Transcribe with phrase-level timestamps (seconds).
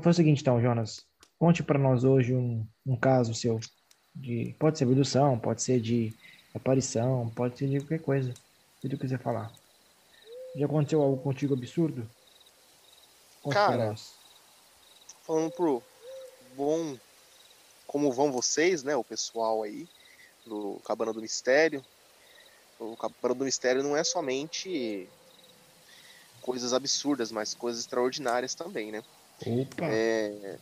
[0.00, 1.04] Vamos fazer o seguinte, então, Jonas.
[1.38, 3.60] Conte para nós hoje um, um caso seu.
[4.14, 6.16] De, pode ser abdução, pode ser de
[6.54, 8.32] aparição, pode ser de qualquer coisa.
[8.80, 9.52] Se tu quiser falar.
[10.56, 12.10] Já aconteceu algo contigo absurdo?
[13.42, 13.94] Conte Cara,
[15.26, 15.82] falando pro
[16.56, 16.96] bom
[17.86, 19.86] como vão vocês, né, o pessoal aí
[20.46, 21.84] do Cabana do Mistério.
[22.78, 25.06] O Cabana do Mistério não é somente
[26.40, 29.04] coisas absurdas, mas coisas extraordinárias também, né?
[29.46, 29.86] Opa.
[29.90, 30.58] É,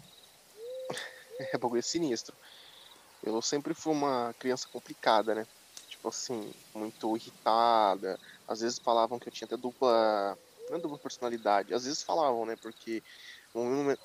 [1.53, 2.37] é bagulho sinistro.
[3.23, 5.47] Eu sempre fui uma criança complicada, né?
[5.89, 8.19] Tipo assim, muito irritada.
[8.47, 10.39] Às vezes falavam que eu tinha até dupla.
[10.71, 11.75] Não é dupla personalidade.
[11.75, 12.55] Às vezes falavam, né?
[12.57, 13.03] Porque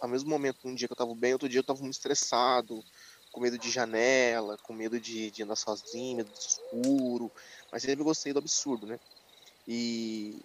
[0.01, 2.83] ao mesmo momento, um dia que eu tava bem, outro dia eu tava muito estressado,
[3.31, 7.31] com medo de janela, com medo de, de andar sozinho, medo de escuro.
[7.71, 8.99] Mas sempre gostei do absurdo, né?
[9.67, 10.41] E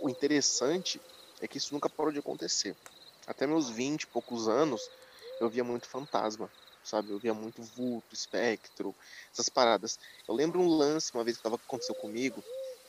[0.00, 1.00] o interessante
[1.40, 2.76] é que isso nunca parou de acontecer.
[3.26, 4.90] Até meus 20 e poucos anos,
[5.40, 6.50] eu via muito fantasma,
[6.82, 7.10] sabe?
[7.10, 8.94] Eu via muito vulto, espectro,
[9.32, 9.98] essas paradas.
[10.28, 12.44] Eu lembro um lance, uma vez que tava, aconteceu comigo,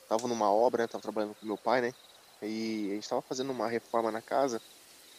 [0.07, 0.87] tava numa obra, né?
[0.87, 1.93] Tava trabalhando com meu pai, né?
[2.41, 4.59] E a gente tava fazendo uma reforma na casa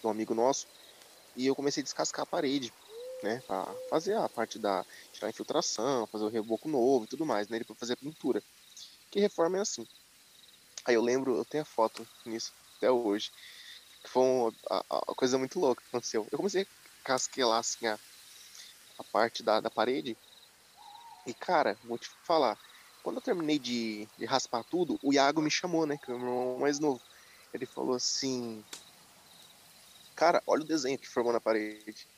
[0.01, 0.67] de um amigo nosso,
[1.37, 2.73] e eu comecei a descascar a parede,
[3.23, 3.43] né?
[3.47, 4.85] Pra fazer a parte da.
[5.13, 7.59] tirar a infiltração, fazer o reboco novo e tudo mais, né?
[7.59, 8.43] Depois fazer a pintura.
[9.11, 9.87] Que reforma é assim.
[10.85, 13.31] Aí eu lembro, eu tenho a foto nisso até hoje.
[14.09, 14.79] Foi uma, a,
[15.11, 16.27] a coisa muito louca que aconteceu.
[16.31, 16.67] Eu comecei a
[17.05, 17.99] casquelar assim a,
[18.99, 20.17] a parte da, da parede.
[21.27, 22.59] E cara, vou te falar.
[23.03, 25.97] Quando eu terminei de, de raspar tudo, o Iago me chamou, né?
[25.97, 27.01] Que é o meu irmão mais novo.
[27.53, 28.65] Ele falou assim:
[30.15, 32.09] Cara, olha o desenho que formou na parede.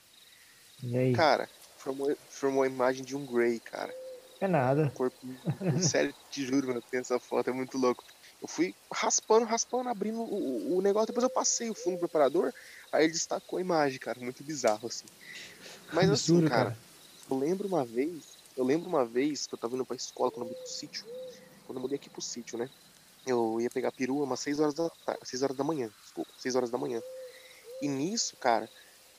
[0.82, 1.12] E aí?
[1.12, 3.94] Cara, formou, formou a imagem de um Grey, cara.
[4.40, 4.84] É nada.
[4.86, 5.16] Um corpo.
[5.82, 8.02] Sério, te juro, mano, tem essa foto, é muito louco.
[8.40, 12.52] Eu fui raspando, raspando, abrindo o, o negócio, depois eu passei o fundo do preparador,
[12.92, 15.08] aí ele destacou a imagem, cara, muito bizarro, assim.
[15.90, 16.76] Mas assim, cara, cara,
[17.30, 20.42] eu lembro uma vez, eu lembro uma vez que eu tava indo pra escola quando
[20.44, 21.06] eu mudei pro sítio,
[21.64, 22.70] quando eu mudei aqui pro sítio, né?
[23.26, 26.56] Eu ia pegar perua umas 6 horas da tarde, 6 horas da manhã, desculpa, 6
[26.56, 27.02] horas da manhã.
[27.80, 28.70] E nisso, cara,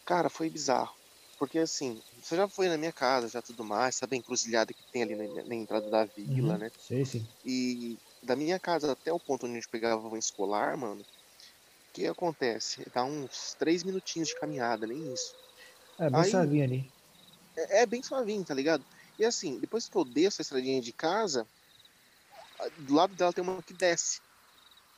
[0.05, 0.95] cara, foi bizarro.
[1.37, 4.83] Porque assim, você já foi na minha casa, já tudo mais, sabe a encruzilhada que
[4.91, 6.71] tem ali na, na entrada da vila, uhum, né?
[6.77, 7.27] Sim, sim.
[7.43, 11.93] E da minha casa até o ponto onde a gente pegava o escolar, mano, o
[11.93, 12.85] que acontece?
[12.93, 15.35] Dá uns três minutinhos de caminhada, nem isso.
[15.99, 16.91] É bem Aí, suavinho ali.
[17.55, 18.85] É, é, bem suavinho, tá ligado?
[19.19, 21.47] E assim, depois que eu desço a estradinha de casa,
[22.79, 24.21] do lado dela tem uma que desce,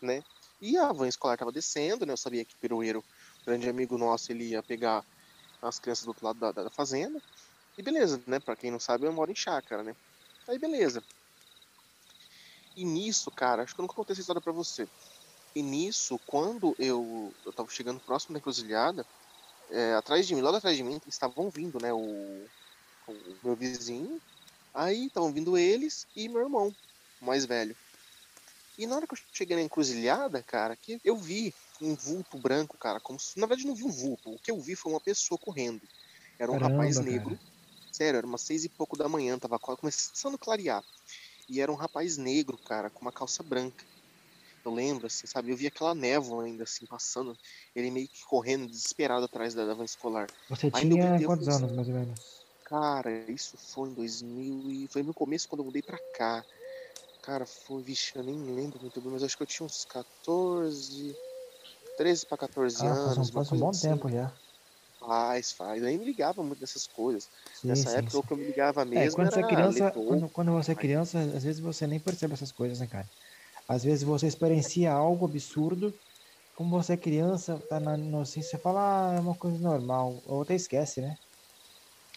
[0.01, 0.23] né?
[0.61, 2.13] E a van escolar tava descendo, né?
[2.13, 3.03] Eu sabia que o Piroeiro,
[3.45, 5.03] grande amigo nosso, ele ia pegar
[5.61, 7.21] as crianças do outro lado da, da fazenda.
[7.77, 8.39] E beleza, né?
[8.39, 9.95] Pra quem não sabe, eu moro em chácara, né?
[10.47, 11.03] Aí beleza.
[12.75, 14.89] E nisso, cara, acho que eu nunca contei essa história pra você.
[15.55, 19.07] E nisso, quando eu, eu tava chegando próximo da encruzilhada,
[19.69, 22.49] é, atrás de mim, logo atrás de mim, estavam vindo, né, o,
[23.07, 24.21] o meu vizinho,
[24.73, 26.75] aí estavam vindo eles e meu irmão,
[27.21, 27.77] mais velho.
[28.77, 32.77] E na hora que eu cheguei na encruzilhada, cara, que eu vi um vulto branco,
[32.77, 35.01] cara, como se, na verdade não vi um vulto, o que eu vi foi uma
[35.01, 35.87] pessoa correndo.
[36.39, 37.35] Era um Caramba, rapaz negro.
[37.35, 37.41] Cara.
[37.91, 40.83] Sério, era umas seis e pouco da manhã, tava começando a clarear.
[41.49, 43.83] E era um rapaz negro, cara, com uma calça branca.
[44.65, 45.51] Eu lembro, assim, sabe?
[45.51, 47.37] Eu vi aquela névoa ainda, assim, passando.
[47.75, 50.27] Ele meio que correndo, desesperado atrás da, van escolar.
[50.49, 52.43] Você tinha quantos anos, mais ou menos?
[52.63, 54.87] Cara, isso foi em 2000 e...
[54.87, 56.45] Foi no começo, quando eu mudei pra cá.
[57.21, 57.83] Cara, foi...
[57.83, 61.15] Vixe, eu nem lembro muito bem, mas acho que eu tinha uns 14...
[61.95, 63.29] 13 pra 14 ah, anos.
[63.29, 63.89] Faz um, bom assim.
[63.89, 64.31] tempo já.
[65.05, 65.81] Faz, faz.
[65.81, 67.29] Eu nem me ligava muito dessas coisas.
[67.53, 68.17] Sim, Nessa sim, época, sim.
[68.19, 70.51] o que eu me ligava é, mesmo é, quando era você é criança, quando, quando,
[70.51, 73.09] você é criança, às vezes você nem percebe essas coisas, né, cara?
[73.67, 75.97] Às vezes você experiencia algo absurdo,
[76.55, 80.41] como você é criança, tá na inocência, você fala, ah, é uma coisa normal, ou
[80.43, 81.17] até esquece, né?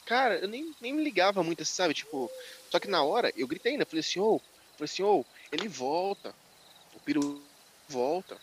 [0.05, 1.93] Cara, eu nem, nem me ligava muito, assim, sabe?
[1.93, 2.31] Tipo,
[2.70, 4.38] só que na hora eu gritei ainda, falei assim, ô, oh,
[4.76, 6.32] falei assim, ô, oh, ele volta.
[6.94, 7.44] O peru
[7.88, 8.38] volta,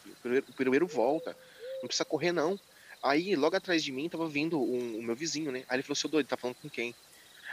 [0.49, 1.35] o pirueiro volta.
[1.81, 2.59] Não precisa correr, não.
[3.03, 5.63] Aí, logo atrás de mim, tava vindo um, o meu vizinho, né?
[5.67, 6.95] Aí ele falou, seu doido, tá falando com quem?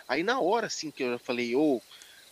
[0.08, 1.82] Aí na hora, assim, que eu falei, ô, oh,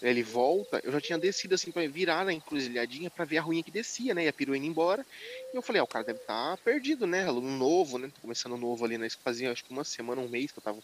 [0.00, 3.64] ele volta, eu já tinha descido, assim, pra virar na encruzilhadinha pra ver a ruinha
[3.64, 4.24] que descia, né?
[4.24, 5.04] E a perua indo embora.
[5.52, 7.26] E eu falei, ah, o cara deve estar tá perdido, né?
[7.26, 8.08] Aluno novo, né?
[8.14, 9.08] Tô começando novo ali, né?
[9.24, 10.80] Fazia, acho que uma semana, um mês que eu tava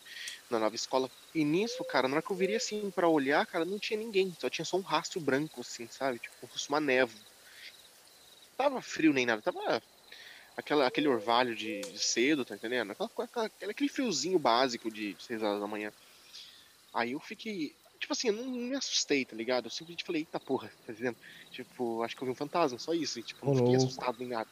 [0.50, 1.10] na nova escola.
[1.34, 4.34] E nisso, cara, na hora que eu virei, assim, pra olhar, cara, não tinha ninguém.
[4.40, 6.18] Só tinha só um rastro branco, assim, sabe?
[6.18, 7.20] Tipo, como se fosse uma névoa.
[8.56, 9.80] Tava frio nem nada, tava
[10.56, 12.92] aquela, aquele orvalho de, de cedo, tá entendendo?
[12.92, 15.92] Aquela, aquela, aquele fiozinho básico de, de 6 horas da manhã.
[16.92, 17.74] Aí eu fiquei.
[17.98, 19.66] Tipo assim, eu não, não, me assustei, tá ligado?
[19.66, 21.16] Eu simplesmente falei, eita porra, tá entendendo?
[21.50, 23.18] Tipo, acho que eu vi um fantasma, só isso.
[23.18, 24.48] E, tipo, não fiquei assustado nem nada.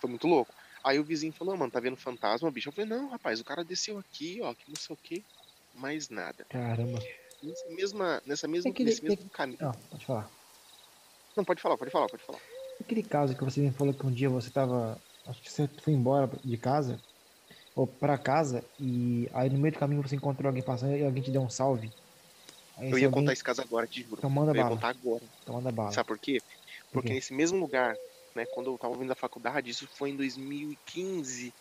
[0.00, 0.52] Foi muito louco.
[0.82, 2.68] Aí o vizinho falou, mano, tá vendo fantasma, bicho?
[2.68, 5.24] Eu falei, não, rapaz, o cara desceu aqui, ó, que não sei o que,
[5.74, 6.44] mais nada.
[6.50, 6.98] Caramba.
[7.42, 9.58] Nessa mesma, nessa mesma, Aquele- nesse mesmo caminho.
[9.60, 10.30] Não, pode falar.
[11.34, 12.40] Não, pode falar, pode falar, pode falar.
[12.80, 15.00] Aquele caso que você me falou que um dia você tava.
[15.26, 17.02] Acho que você foi embora de casa,
[17.74, 21.22] ou pra casa, e aí no meio do caminho você encontrou alguém passando e alguém
[21.22, 21.92] te deu um salve.
[22.76, 24.18] Aí Eu ia alguém contar esse caso agora, te juro.
[24.18, 24.76] Então manda Eu ia bala.
[24.76, 25.24] contar agora.
[25.42, 25.92] Então manda bala.
[25.94, 26.42] Sabe por quê?
[26.92, 27.14] Porque quê?
[27.14, 27.98] nesse mesmo lugar,
[28.36, 31.54] né, quando eu tava vindo da faculdade, isso foi em 2015,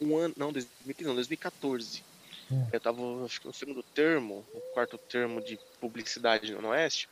[0.00, 2.04] um ano, não, 2015 não, 2014.
[2.50, 2.66] Hum.
[2.72, 7.08] Eu tava, acho que no segundo termo, no quarto termo de publicidade no Oeste,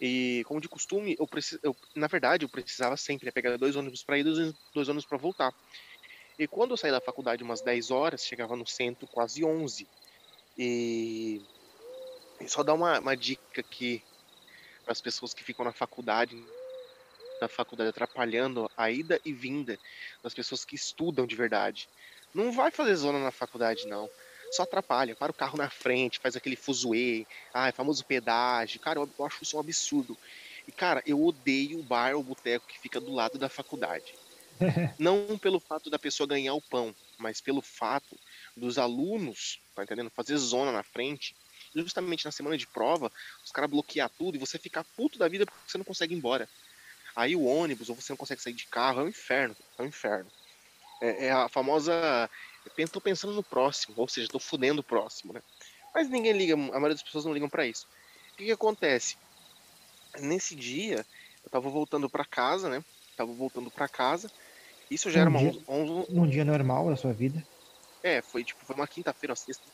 [0.00, 1.28] e como de costume, eu,
[1.62, 5.06] eu na verdade, eu precisava sempre né, pegar dois ônibus para ir, dois, dois ônibus
[5.06, 5.52] para voltar.
[6.38, 9.86] E quando eu saí da faculdade umas 10 horas, chegava no centro quase 11.
[10.56, 11.42] E,
[12.40, 14.02] e só dar uma, uma dica aqui
[14.82, 16.34] para as pessoas que ficam na faculdade,
[17.40, 19.78] na faculdade atrapalhando a ida e vinda
[20.22, 21.90] das pessoas que estudam de verdade.
[22.34, 24.08] Não vai fazer zona na faculdade, não.
[24.50, 25.14] Só atrapalha.
[25.14, 27.26] Para o carro na frente, faz aquele fuzuê.
[27.54, 28.80] Ah, é famoso pedágio.
[28.80, 30.18] Cara, eu, eu acho isso um absurdo.
[30.66, 34.14] E, cara, eu odeio o bar ou boteco que fica do lado da faculdade.
[34.98, 38.18] Não pelo fato da pessoa ganhar o pão, mas pelo fato
[38.56, 40.10] dos alunos, tá entendendo?
[40.10, 41.34] Fazer zona na frente.
[41.74, 43.12] Justamente na semana de prova,
[43.44, 46.18] os caras bloquear tudo e você ficar puto da vida porque você não consegue ir
[46.18, 46.48] embora.
[47.14, 49.56] Aí o ônibus, ou você não consegue sair de carro, é um inferno.
[49.78, 50.30] É um inferno.
[51.00, 52.28] É, é a famosa.
[52.76, 55.42] Eu tô pensando no próximo, ou seja, tô fudendo o próximo, né?
[55.94, 57.86] Mas ninguém liga, a maioria das pessoas não ligam para isso.
[58.34, 59.18] O que, que acontece?
[60.20, 61.06] Nesse dia,
[61.44, 62.84] eu tava voltando para casa, né?
[63.16, 64.30] Tava voltando para casa.
[64.90, 67.46] Isso já era Um uma dia- 11, 11 Num dia normal da sua vida.
[68.02, 69.70] É, foi tipo, foi uma quinta-feira, uma sexta.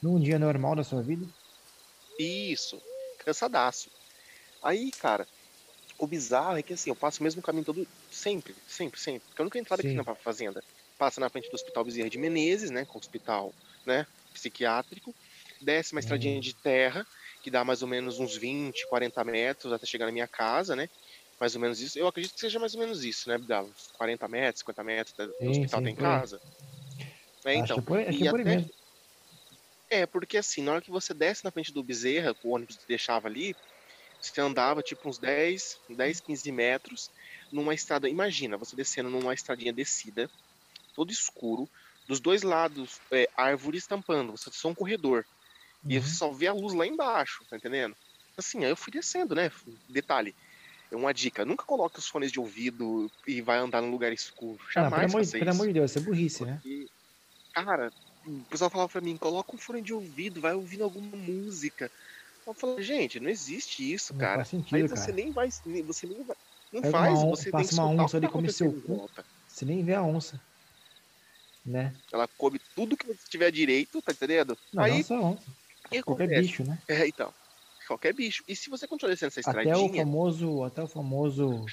[0.00, 1.28] Num dia normal da sua vida.
[2.18, 2.82] Isso,
[3.18, 3.90] cansadaço.
[4.62, 5.28] Aí, cara,
[5.98, 9.28] o bizarro é que assim, eu passo o mesmo caminho todo, sempre, sempre, sempre.
[9.28, 9.82] Porque a única entrada Sim.
[9.82, 10.64] aqui na fazenda
[10.98, 13.56] passa na frente do Hospital Bezerra de Menezes, né, com o hospital,
[13.86, 15.16] né, psiquiátrico,
[15.60, 16.40] desce uma estradinha Hum.
[16.40, 17.06] de terra,
[17.42, 20.88] que dá mais ou menos uns 20, 40 metros até chegar na minha casa, né,
[21.40, 21.98] mais ou menos isso.
[21.98, 25.14] Eu acredito que seja mais ou menos isso, né, dá uns 40 metros, 50 metros
[25.16, 26.40] do Sim, hospital sim, tem casa.
[27.46, 28.60] É, então, é por, e é até-
[29.90, 33.28] é, porque assim, na hora que você desce na frente do Bezerra, o ônibus deixava
[33.28, 33.56] ali,
[34.20, 37.10] você andava tipo uns 10, 10, 15 metros
[37.52, 38.08] numa estrada.
[38.08, 40.30] Imagina, você descendo numa estradinha descida,
[40.94, 41.70] todo escuro,
[42.06, 45.26] dos dois lados, é, árvores tampando, você só um corredor.
[45.88, 46.00] E Uhum.
[46.00, 47.96] você só vê a luz lá embaixo, tá entendendo?
[48.38, 49.50] Assim, aí eu fui descendo, né?
[49.88, 50.34] Detalhe,
[50.92, 54.64] é uma dica, nunca coloque os fones de ouvido e vai andar num lugar escuro.
[54.74, 56.62] Ah, não, pelo, Jamais amor, pelo amor de Deus, isso é burrice, né?
[56.62, 56.88] Porque,
[57.54, 57.92] cara,
[58.26, 61.90] o pessoal falava pra mim, coloca um fone de ouvido, vai ouvindo alguma música.
[62.46, 64.46] Eu falei, gente, não existe isso, Não cara.
[64.46, 65.12] faz sentido, Aí você cara.
[65.12, 65.48] nem vai.
[65.86, 66.36] Você nem vai.
[66.72, 69.02] Não Pega faz, uma você tem passa que uma onça ali, come seu cu.
[69.06, 69.26] volta.
[69.46, 70.40] Você nem vê a onça.
[71.64, 71.94] Né?
[72.12, 74.56] Ela come tudo que tiver direito, tá entendendo?
[74.72, 75.44] Não, Aí, não só onça.
[76.02, 76.40] Qualquer acontece?
[76.42, 76.78] bicho, né?
[76.88, 77.32] É, então.
[77.86, 78.42] Qualquer bicho.
[78.48, 80.62] E se você continuar descendo essa Até o estradinha, famoso.
[80.64, 81.64] Até o famoso.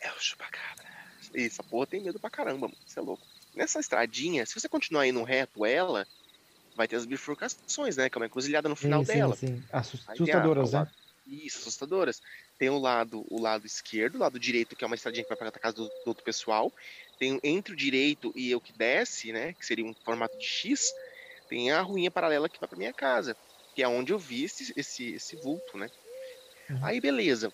[0.00, 0.86] é o chupacabra.
[1.34, 2.76] Essa porra tem medo pra caramba, mano.
[2.86, 3.26] Você é louco.
[3.54, 6.06] Nessa estradinha, se você continuar indo reto ela,
[6.76, 8.08] vai ter as bifurcações, né?
[8.08, 9.36] Que é uma encruzilhada no final sim, dela.
[9.36, 9.64] sim, sim.
[9.72, 10.90] Assustadoras, a- né?
[11.26, 12.22] Isso, assustadoras.
[12.58, 15.36] Tem o lado, o lado esquerdo, o lado direito, que é uma estradinha que vai
[15.36, 16.72] para a casa do, do outro pessoal.
[17.18, 19.54] Tem entre o direito e o que desce, né?
[19.54, 20.94] Que seria um formato de X.
[21.48, 23.36] Tem a ruinha paralela que vai para minha casa,
[23.74, 25.90] que é onde eu vi esse, esse, esse vulto, né?
[26.70, 26.80] Uhum.
[26.82, 27.52] Aí, beleza.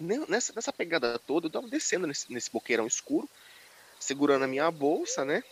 [0.00, 3.30] Ne- Nessa, nessa pegada toda, eu tava descendo nesse, nesse boqueirão escuro,
[4.00, 5.42] segurando a minha bolsa, né?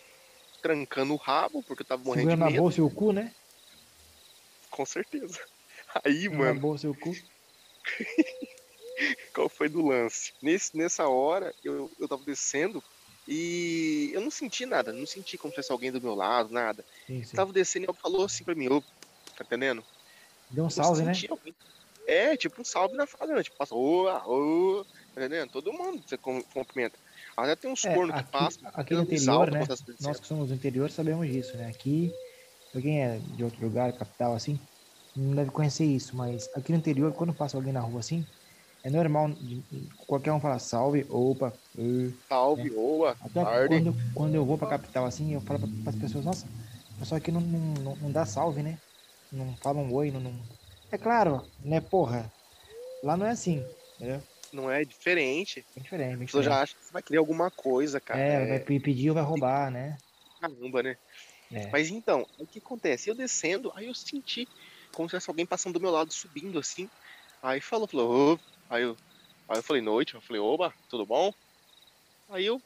[0.63, 3.35] Trancando o rabo, porque eu tava morrendo Segurando de medo, bolsa e o cu, né?
[4.71, 5.39] com certeza.
[6.05, 6.57] Aí, Segurando mano.
[6.57, 7.23] Na bolsa e o cu.
[9.35, 10.33] qual foi do lance.
[10.41, 12.85] Nesse, nessa hora, eu, eu tava descendo
[13.27, 16.85] e eu não senti nada, não senti como se tivesse alguém do meu lado, nada.
[17.07, 17.37] Sim, sim.
[17.37, 18.81] Tava descendo e alguém falou assim pra mim, ô,
[19.37, 19.85] tá entendendo?
[20.51, 21.13] Deu um salve, né?
[21.31, 21.57] alguém-
[22.07, 25.51] É, tipo um salve na fazenda, tipo, passa, ô, ô, tá entendendo?
[25.51, 26.99] Todo mundo você cumprimenta.
[27.37, 29.67] Até tem uns É, cornos que passam, aqui no interior, salto né.
[30.01, 31.69] Nós que somos do interior sabemos disso, né?
[31.69, 32.13] Aqui,
[32.73, 34.61] pra quem é de outro lugar, capital, assim,
[35.15, 38.27] não deve conhecer isso, mas aqui no interior, quando passa alguém na rua assim,
[38.83, 39.29] é normal
[39.97, 42.15] qualquer um falar salve, opa, ê.
[42.29, 43.67] Salve, oa, Até tarde.
[43.67, 46.49] quando, eu- quando eu vou pra capital assim, eu falo para as pessoas, nossa,
[46.91, 48.81] o pessoal aqui não, não, não, dá salve, né?
[49.31, 50.49] Não fala um oi, não, não.
[50.91, 52.33] É claro, né, porra?
[53.03, 54.23] Lá não é assim, entendeu?
[54.53, 55.67] Não é diferente.
[55.75, 56.45] Bem diferente, pessoa diferente.
[56.45, 58.23] já acha que você vai querer alguma coisa, cara.
[58.25, 59.99] É, É, vai pe- pedir ou vai roubar, né?
[60.41, 60.97] caramba, né?
[61.51, 61.73] É.
[61.73, 63.11] Mas então, o que acontece?
[63.11, 64.51] Eu descendo, aí eu senti
[64.93, 66.91] como se tivesse alguém passando do meu lado, subindo assim.
[67.43, 68.41] Aí falou, falou.
[68.73, 68.99] Aí eu,
[69.51, 70.15] aí eu falei, noite.
[70.15, 71.33] Eu falei, oba, tudo bom?
[72.29, 72.61] Aí eu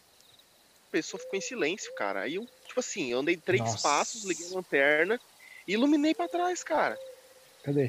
[0.91, 2.23] pessoa ficou em silêncio, cara.
[2.23, 3.77] Aí eu, tipo assim, eu andei três Nossa.
[3.77, 5.21] passos, liguei a lanterna
[5.67, 7.01] e iluminei pra trás, cara.
[7.63, 7.87] Cadê?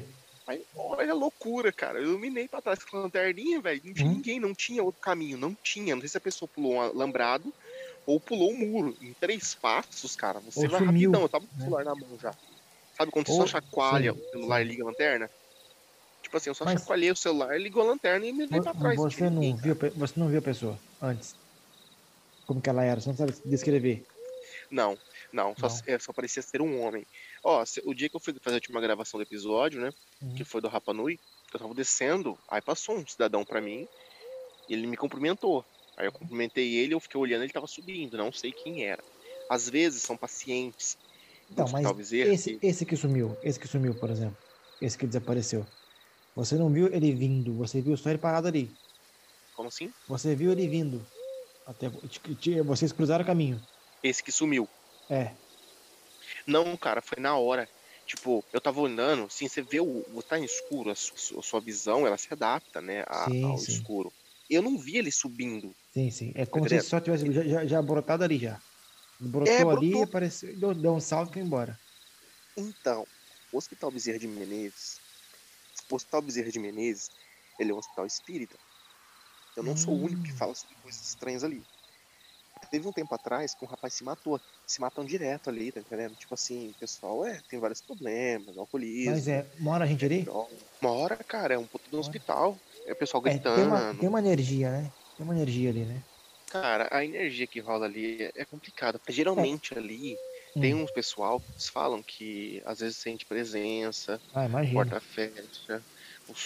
[0.48, 2.00] Aí, olha a loucura, cara.
[2.00, 3.82] Eu iluminei pra trás com a lanterninha, velho.
[3.84, 4.16] Não tinha Hum.
[4.16, 5.94] ninguém, não tinha outro caminho, não tinha.
[5.94, 7.54] Não sei se a pessoa pulou um alambrado
[8.06, 8.98] ou pulou um muro.
[9.02, 11.24] Em três passos, cara, você Ou vai sumiu, rapidão.
[11.24, 11.70] Eu tava com o né?
[11.70, 12.38] celular na mão já.
[12.94, 15.32] Sabe quando você só chacoalha sim, o celular e liga a lanterna?
[16.28, 18.74] Tipo assim, eu só Mas- chacoalhei o celular, ligou a lanterna e me dei pra
[18.74, 18.98] trás.
[18.98, 21.34] Você não, ninguém, viu, você não viu a pessoa antes?
[22.46, 23.00] Como que ela era?
[23.00, 24.06] Você não sabe descrever.
[24.70, 24.98] Não,
[25.32, 25.76] não, só, Não.
[25.88, 27.08] é, só parecia ser um homem.
[27.42, 29.94] Ó, o dia que eu fui fazer a última gravação do episódio, né?
[30.22, 30.36] Uhum.
[30.36, 31.18] Que foi do Rapa Nui,
[31.54, 33.88] eu tava descendo, aí passou um cidadão pra mim,
[34.68, 35.64] e ele me cumprimentou.
[35.96, 39.02] Aí eu cumprimentei ele, eu fiquei olhando, ele tava subindo, não sei quem era.
[39.50, 40.98] Às vezes são pacientes
[41.50, 44.36] Então, mas esse, esse que sumiu, esse que sumiu, por exemplo,
[44.82, 45.66] esse que desapareceu.
[46.38, 48.77] Você não viu ele vindo, você viu só ele parado ali.
[49.53, 49.91] Como assim?
[50.08, 51.03] Você viu ele vindo.
[51.65, 51.89] Até
[52.63, 53.60] vocês cruzaram o caminho.
[54.03, 54.70] Esse que sumiu.
[55.10, 55.36] É.
[56.46, 57.67] Não, cara, foi na hora.
[58.06, 62.06] Tipo, eu tava olhando, assim, você vê o, tá escuro, a su- a sua visão,
[62.06, 63.74] ela se adapta, né, a- Sim, ao sim.
[63.74, 64.13] escuro.
[64.48, 65.75] Eu não vi ele subindo.
[65.89, 66.32] Sim, sim.
[66.36, 68.62] É como se só tivesse já, já, já brotado ali já.
[69.20, 70.03] Brotou É, ali, brotou.
[70.03, 71.82] apareceu, deu, deu um salto e foi embora.
[72.56, 73.08] Então,
[73.51, 75.00] o Hospital Bezerra de Menezes,
[75.91, 77.12] o Hospital Bezerra de Menezes,
[77.60, 78.60] ele é um hospital espírita.
[79.56, 80.38] Eu não sou o único que Hum.
[80.38, 81.67] fala sobre coisas estranhas ali.
[82.70, 84.39] Teve um tempo atrás que um rapaz se matou.
[84.65, 86.15] Se matam direto ali, tá entendendo?
[86.15, 89.01] Tipo assim, o pessoal, é, tem vários problemas, alcoolismo.
[89.03, 90.32] Mas é, mora a gente ali?
[90.84, 91.98] hora, cara, é um puto do Mora.
[92.00, 92.62] hospital.
[92.86, 93.53] É o pessoal É, gritando.
[93.53, 94.94] tem, uma, tem uma energia, né?
[95.15, 96.06] Tem uma energia ali, né?
[96.50, 99.00] Cara, a energia que rola ali é- é complicada.
[99.10, 100.22] Geralmente ali
[100.60, 105.86] tem uns pessoal que falam que às vezes sente presença, Ah, porta fecha,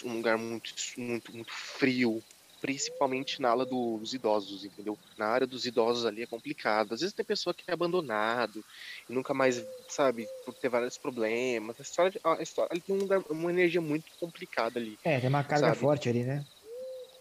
[0.03, 2.25] um lugar muito, muito, muito frio.
[2.59, 4.99] Principalmente na ala do- dos idosos, entendeu?
[5.17, 6.93] Na área dos idosos ali é complicado.
[6.93, 8.63] Às vezes tem pessoa que é abandonado
[9.09, 11.79] e nunca mais, sabe, por ter vários problemas.
[11.79, 14.99] A história, a história ali tem um lugar- uma energia muito complicada ali.
[15.03, 15.73] É, tem uma carga Sabe?
[15.73, 16.45] forte ali, né?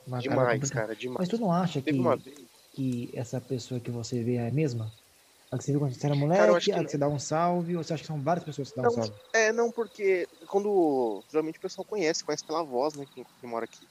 [0.06, 1.18] Uma Demais, cara, demais.
[1.18, 1.98] Mas tu não acha que, Teve
[2.72, 4.98] que essa pessoa que você vê é a mesma?
[5.52, 7.18] A que você viu quando você era moleque, Cara, que a que você dá um
[7.18, 9.20] salve, ou você acha que são várias pessoas que dão um Não, salve?
[9.32, 13.64] É, não, porque quando geralmente o pessoal conhece, conhece pela voz, né, quem, quem mora
[13.64, 13.86] aqui.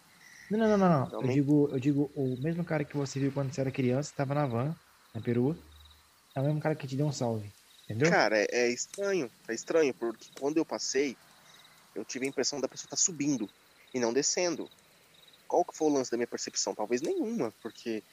[0.49, 0.89] Não, não, não, não.
[0.89, 1.03] não.
[1.03, 1.33] Eu Realmente.
[1.33, 4.45] digo, eu digo, o mesmo cara que você viu quando você era criança, estava na
[4.45, 4.73] van,
[5.13, 5.55] na Peru,
[6.33, 7.51] é o mesmo cara que te deu um salve.
[7.83, 8.09] Entendeu?
[8.09, 11.17] Cara, é, é estranho, é estranho, porque quando eu passei,
[11.93, 13.49] eu tive a impressão da pessoa estar subindo
[13.93, 14.69] e não descendo.
[15.47, 16.73] Qual que foi o lance da minha percepção?
[16.73, 18.03] Talvez nenhuma, porque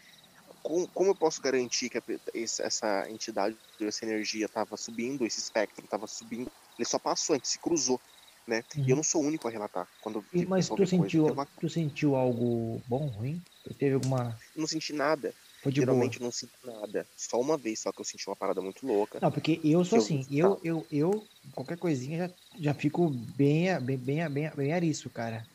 [0.67, 2.03] com- como eu posso garantir que a
[2.35, 7.49] essa entidade, essa energia estava subindo, esse espectro estava subindo, ele só passou, a gente
[7.49, 8.01] se cruzou,
[8.49, 8.65] né?
[8.75, 8.97] E eu Uhum.
[8.97, 9.89] não sou o único a relatar.
[10.01, 13.43] Quando E- mas tu sentiu, uma- tu sentiu algo bom, ruim?
[13.63, 14.37] Tu teve alguma.
[14.55, 15.35] Eu não senti nada.
[15.63, 16.23] Foi de Geralmente boa?
[16.23, 17.09] eu não sinto nada.
[17.17, 19.21] Só uma vez só que eu senti uma parada muito louca.
[19.21, 23.99] Não, porque eu sou assim, eu, eu, eu, qualquer coisinha já, já fico bem, bem,
[23.99, 25.47] bem, bem, bem ariço, cara.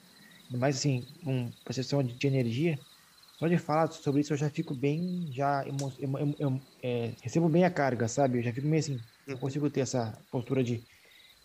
[0.50, 2.80] Mas assim, com percepção de energia,
[3.42, 7.50] só de falar sobre isso eu já fico bem, já emo, emo- emo- é, recebo
[7.50, 8.38] bem a carga, sabe?
[8.38, 9.40] Eu já fico meio assim, não Uhum.
[9.40, 10.86] consigo ter essa postura de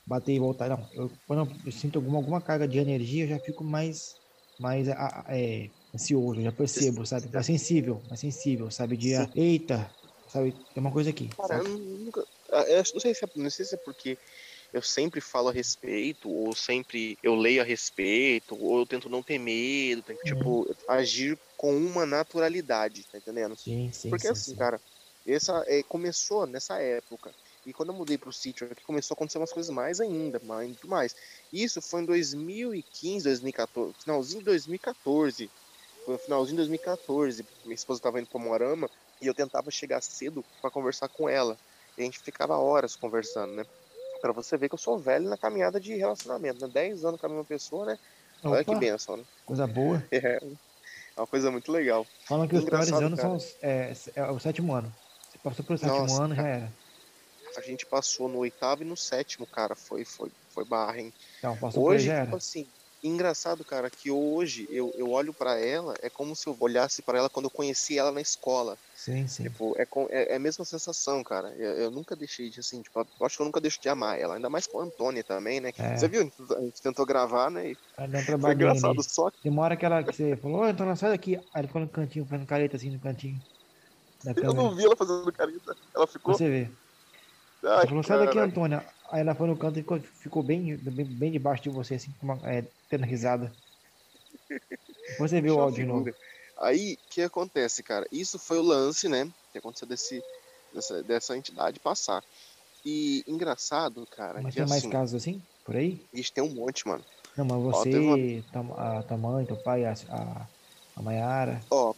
[0.06, 0.90] bater e voltar, não.
[0.94, 4.18] Eu, quando eu sinto alguma, alguma carga de energia, eu já fico mais,
[4.58, 7.28] mais a- a- é, ansioso, já percebo, sabe?
[7.32, 8.96] Mais sensível, mais sensível, sabe?
[8.96, 9.32] De, Sim.
[9.34, 9.94] eita,
[10.28, 10.52] sabe?
[10.74, 11.30] Tem uma coisa aqui.
[11.38, 12.26] Cara, eu nunca.
[12.52, 14.18] ah, eu não sei se é, não sei se é porque
[14.72, 19.22] eu sempre falo a respeito, ou sempre eu leio a respeito, ou eu tento não
[19.22, 20.62] ter medo, tento, Uhum.
[20.62, 23.56] tipo, agir com uma naturalidade, tá entendendo?
[23.56, 24.56] Sim, sim, Porque sim, assim, sim.
[24.56, 24.80] cara,
[25.26, 27.34] essa é, começou nessa época.
[27.64, 30.68] E quando eu mudei pro sítio aqui, começou a acontecer umas coisas mais ainda, mais,
[30.68, 31.14] muito mais.
[31.52, 35.52] Isso foi em 2015, 2014, finalzinho de 2014.
[36.04, 37.44] Foi no finalzinho de 2014.
[37.64, 38.88] Minha esposa tava indo pra Moarama
[39.20, 41.58] e eu tentava chegar cedo pra conversar com ela.
[41.96, 43.64] E a gente ficava horas conversando, né?
[44.32, 46.72] Pra você ver que eu sou velho na caminhada de relacionamento, né?
[46.72, 47.98] 10 anos com a mesma pessoa, né?
[48.44, 49.24] Olha que Opa, benção, né?
[49.44, 50.02] coisa boa.
[51.16, 52.06] É uma coisa muito legal.
[52.28, 53.28] Falam que os piores anos cara.
[53.28, 54.94] são os, é, é o sétimo ano.
[55.30, 56.72] Você passou pelo sétimo Nossa, ano, já era.
[57.56, 59.74] A gente passou no oitavo e no sétimo, cara.
[59.74, 61.12] Foi, foi, foi barra, hein?
[61.38, 62.36] Então, passou por aí, Hoje, já tipo era.
[62.36, 62.68] assim,
[63.08, 67.18] engraçado, cara, que hoje eu, eu olho pra ela, é como se eu olhasse pra
[67.18, 68.76] ela quando eu conheci ela na escola.
[68.94, 69.44] Sim, sim.
[69.44, 71.48] Tipo, é, é, é a mesma sensação, cara.
[71.56, 74.18] Eu, eu nunca deixei de, assim, tipo, eu acho que eu nunca deixo de amar
[74.18, 74.36] ela.
[74.36, 75.70] Ainda mais com a Antônia também, né?
[75.78, 75.96] É.
[75.96, 76.20] Você viu?
[76.22, 77.70] A gente tentou gravar, né?
[77.70, 77.76] E
[78.34, 79.02] um foi engraçado.
[79.02, 81.36] Só que Tem uma hora que, ela, que você falou, ô, Antônio, sai daqui.
[81.36, 83.40] Aí ele ficou no cantinho, fazendo careta assim no cantinho
[84.42, 85.76] eu não vi ela fazendo careta.
[85.94, 86.34] Ela ficou.
[86.34, 86.70] Você vê.
[87.64, 88.38] Ai, falou, sai daqui.
[88.38, 88.84] Antônia.
[89.10, 92.14] Aí ela foi no canto e ficou, ficou bem, bem, bem debaixo de você, assim,
[92.22, 93.56] uma, é, tendo risada.
[95.18, 96.10] Você viu o áudio de novo.
[96.58, 98.06] Aí, o que acontece, cara?
[98.10, 99.30] Isso foi o lance, né?
[99.52, 100.22] ter acontecido desse,
[100.72, 102.22] dessa, dessa entidade passar.
[102.84, 104.42] E engraçado, cara.
[104.42, 105.42] Mas que, tem mais assim, casos assim?
[105.64, 106.06] Por aí?
[106.12, 107.04] Ixi, tem um monte, mano.
[107.36, 110.48] Não, mas Ó, você, teve tua- a tua mãe, teu pai, a, a,
[110.94, 111.60] a Mayara.
[111.70, 111.94] Ó,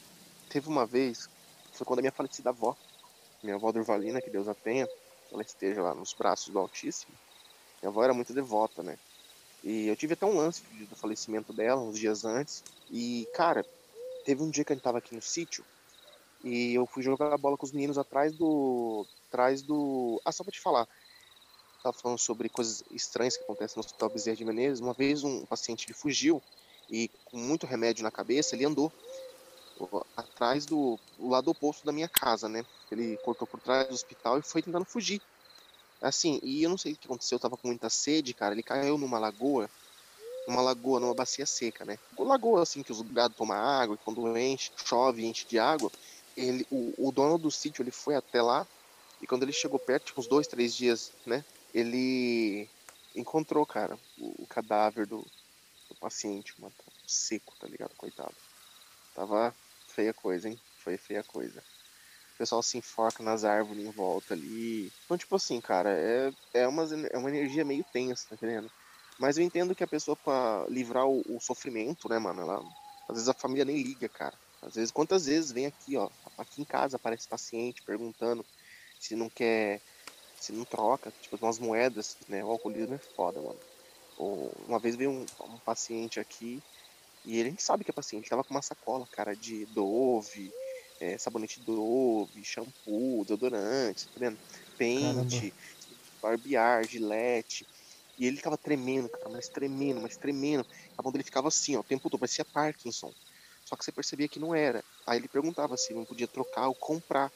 [0.49, 1.29] teve uma vez,
[1.73, 2.77] foi quando a minha falecida avó,
[3.43, 4.89] minha avó Durvalina, que Deus a tenha,
[5.29, 7.13] que ela esteja lá nos braços do Altíssimo.
[7.83, 8.99] Minha avó era muito devota, né?
[9.63, 12.65] E eu tive até um lance do falecimento dela, uns dias antes.
[12.91, 13.65] E, cara,
[14.25, 15.65] teve um dia que a gente tava aqui no sítio
[16.43, 19.07] e eu fui jogar bola com os meninos atrás do.
[19.29, 20.21] atrás do.
[20.25, 20.87] Ah, só pra te falar.
[21.83, 24.81] Tava falando sobre coisas estranhas que acontecem no Hospital Bezerra de Menezes.
[24.81, 26.43] Uma vez um paciente fugiu
[26.91, 28.93] e com muito remédio na cabeça, ele andou
[30.17, 32.65] atrás do lado oposto da minha casa, né?
[32.91, 35.21] Ele cortou por trás do hospital e foi tentando fugir.
[36.01, 38.55] Assim, e eu não sei o que aconteceu, eu tava com muita sede, cara.
[38.55, 39.69] Ele caiu numa lagoa,
[40.47, 41.99] numa lagoa, numa bacia seca, né?
[42.19, 45.91] Lagoa assim que os gado tomam água, e quando enche, chove, enche de água.
[46.37, 48.67] Ele, o, o dono do sítio, ele foi até lá
[49.21, 51.45] e quando ele chegou perto, uns dois, três dias, né?
[51.75, 52.69] Ele
[53.15, 55.27] encontrou, cara, o, o cadáver do,
[55.89, 56.75] do paciente, mano,
[57.07, 57.95] seco, tá ligado?
[57.97, 58.35] Coitado.
[59.15, 59.55] Tava
[59.99, 60.61] feia coisa, hein?
[60.85, 61.59] Foi feia coisa.
[62.35, 64.93] O pessoal se enfoca nas árvores em volta ali.
[65.05, 68.71] Então, tipo assim, cara, é, é, uma, é uma energia meio tensa, tá entendendo?
[69.19, 72.63] Mas eu entendo que a pessoa, pra livrar o, o sofrimento, né, mano, ela,
[73.09, 74.39] às vezes a família nem liga, cara.
[74.63, 78.47] Às vezes, quantas vezes vem aqui, ó, aqui em casa aparece paciente perguntando
[79.01, 79.81] se não quer,
[80.39, 82.45] se não troca, tipo, umas moedas, né?
[82.45, 83.59] O alcoolismo é foda, mano.
[84.17, 86.63] Ou, uma vez veio um, um paciente aqui
[87.29, 90.55] e ele nem sabe que é paciente, ele tava com uma sacola, cara, de Dove,
[91.01, 94.41] é, sabonete Dove, shampoo, desodorante, tá vendo?
[94.79, 95.55] Pente,
[96.23, 97.67] barbear, gilete.
[98.19, 100.67] E ele tava tremendo, cara, mas tremendo, mas tremendo.
[100.97, 103.15] A mão dele ficava assim, ó, o tempo todo, parecia Parkinson.
[103.65, 104.85] Só que você percebia que não era.
[105.07, 107.33] Aí ele perguntava se não podia trocar ou comprar.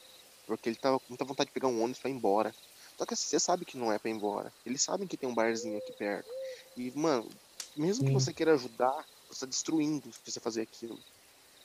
[0.46, 2.56] Porque ele tava com muita vontade de pegar um ônibus pra ir embora.
[2.98, 4.52] Só que assim, você sabe que não é pra ir embora.
[4.64, 6.34] Eles sabem que tem um barzinho aqui perto.
[6.76, 7.30] E, mano,
[7.76, 8.12] mesmo que Sim.
[8.12, 10.98] você queira ajudar, você tá destruindo se você fazer aquilo.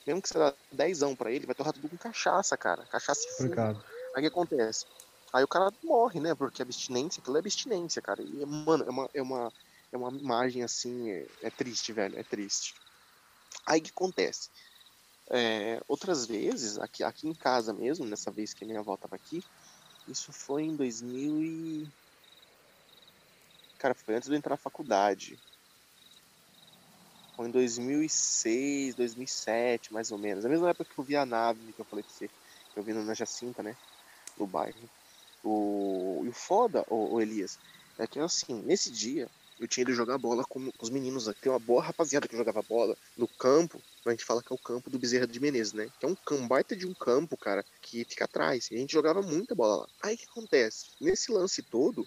[0.06, 2.84] Mesmo que você dá dezão pra ele, vai torrar tudo com cachaça, cara.
[2.86, 3.54] Cachaça e fumo.
[3.60, 3.74] Aí
[4.16, 4.86] o que acontece?
[5.32, 6.34] Aí o cara morre, né?
[6.34, 8.22] Porque abstinência, aquilo é abstinência, cara.
[8.22, 9.52] E, mano, é uma, é uma,
[9.92, 12.74] é uma imagem assim, é, é triste, velho, é triste.
[13.66, 14.48] Aí o que acontece?
[15.30, 19.16] É, outras vezes, aqui, aqui em casa mesmo, nessa vez que a minha avó tava
[19.16, 19.44] aqui,
[20.06, 21.88] isso foi em 2000 e...
[23.78, 25.38] Cara, foi antes de eu entrar na faculdade.
[27.38, 30.44] Foi em 2006, 2007, mais ou menos.
[30.44, 32.82] A mesma época que eu vi a nave que eu falei pra você, que eu
[32.82, 33.76] vi na Jacinta, né?
[34.36, 34.90] No bairro.
[35.44, 37.56] O, e o foda, o, o Elias,
[37.96, 39.28] é que assim, nesse dia
[39.60, 41.32] eu tinha ido jogar bola com os meninos.
[41.40, 43.80] Tem uma boa rapaziada que jogava bola no campo.
[44.04, 45.88] A gente fala que é o campo do Bezerra de Menezes, né?
[46.00, 48.68] Que é um baita de um campo, cara, que fica atrás.
[48.72, 49.88] E a gente jogava muita bola lá.
[50.02, 50.86] Aí o que acontece?
[51.00, 52.04] Nesse lance todo,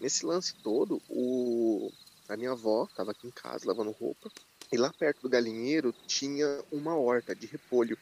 [0.00, 1.92] nesse lance todo, o
[2.28, 4.30] a minha avó tava aqui em casa lavando roupa.
[4.72, 7.96] E lá perto do galinheiro tinha uma horta de repolho.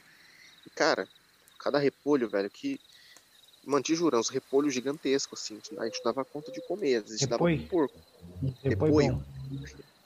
[0.66, 1.06] E, cara,
[1.58, 2.80] cada repolho, velho, que.
[3.64, 5.60] Mano, te juro, é uns repolhos gigantescos, assim.
[5.78, 6.96] A gente dava conta de comer.
[6.96, 7.58] Às vezes dava Repolho?
[7.58, 7.98] pro porco.
[8.62, 9.24] Repolho.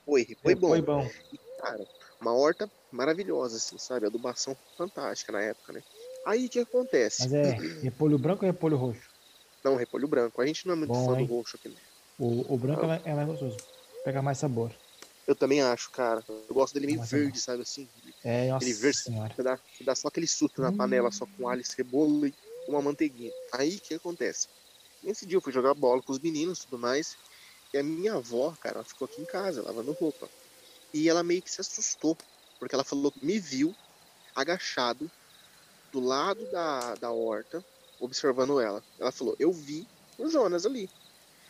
[0.04, 1.02] Foi, repolho bom.
[1.02, 1.10] Bom.
[1.32, 1.86] E, cara,
[2.20, 4.06] uma horta maravilhosa, assim, sabe?
[4.06, 5.82] Adubação fantástica na época, né?
[6.26, 7.22] Aí o que acontece?
[7.22, 7.50] Mas é
[7.82, 9.08] repolho branco ou repolho roxo?
[9.64, 10.40] Não, repolho branco.
[10.42, 11.26] A gente não é muito Bom, fã hein?
[11.26, 11.68] do roxo aqui.
[11.68, 11.76] né?
[12.18, 13.56] O, o branco é mais- é mais gostoso.
[14.04, 14.72] Pega mais sabor.
[15.26, 16.24] Eu também acho, cara.
[16.28, 17.90] Eu gosto dele meio Mas é verde, sabe assim?
[18.22, 19.34] É, nossa Aquele verde senhora.
[19.34, 20.76] que dá, que dá só aquele susto na Hum.
[20.76, 22.34] panela, só com alho, cebola e
[22.66, 23.34] uma manteiguinha.
[23.52, 24.48] Aí o que acontece?
[25.02, 27.16] Nesse dia eu fui jogar bola com os meninos e tudo mais.
[27.72, 30.30] E a minha avó, cara, ela ficou aqui em casa, lavando roupa.
[30.94, 32.16] E ela meio que se assustou.
[32.58, 33.76] Porque ela falou que me viu
[34.34, 35.12] agachado
[35.92, 37.64] do lado da, da horta,
[37.98, 38.84] observando ela.
[38.98, 40.90] Ela falou, eu vi o Jonas ali.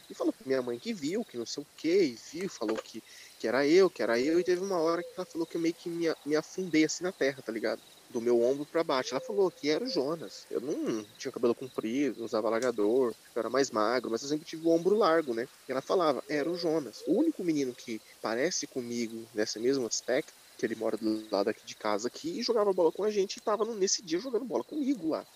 [0.08, 2.78] E falou pra minha mãe que viu, que não sei o que, e viu, falou
[2.80, 3.02] que,
[3.38, 5.60] que era eu, que era eu, e teve uma hora que ela falou que eu
[5.60, 7.80] meio que me, me afundei assim na terra, tá ligado?
[8.10, 9.14] Do meu ombro pra baixo.
[9.14, 10.46] Ela falou que era o Jonas.
[10.50, 14.62] Eu não tinha cabelo comprido, usava alagador, eu era mais magro, mas eu sempre tive
[14.66, 15.46] o ombro largo, né?
[15.68, 17.02] E ela falava, era o Jonas.
[17.06, 21.64] O único menino que parece comigo nesse mesmo aspecto, que ele mora do lado aqui
[21.66, 24.64] de casa aqui, e jogava bola com a gente e tava nesse dia jogando bola
[24.64, 25.26] comigo lá.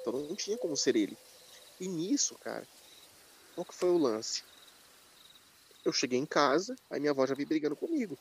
[0.00, 1.18] Então não tinha como ser ele.
[1.80, 2.66] E nisso, cara,
[3.54, 4.42] qual que foi o lance?
[5.88, 8.18] Eu cheguei em casa, aí minha avó já veio brigando comigo.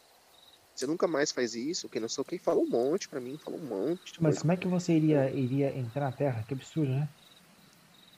[0.73, 3.37] Você nunca mais faz isso, que não sei o que, falou um monte pra mim,
[3.43, 6.43] falou um monte Mas coisa, como é que você iria, iria entrar na Terra?
[6.47, 7.09] Que absurdo, né?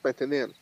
[0.02, 0.56] tá entendendo?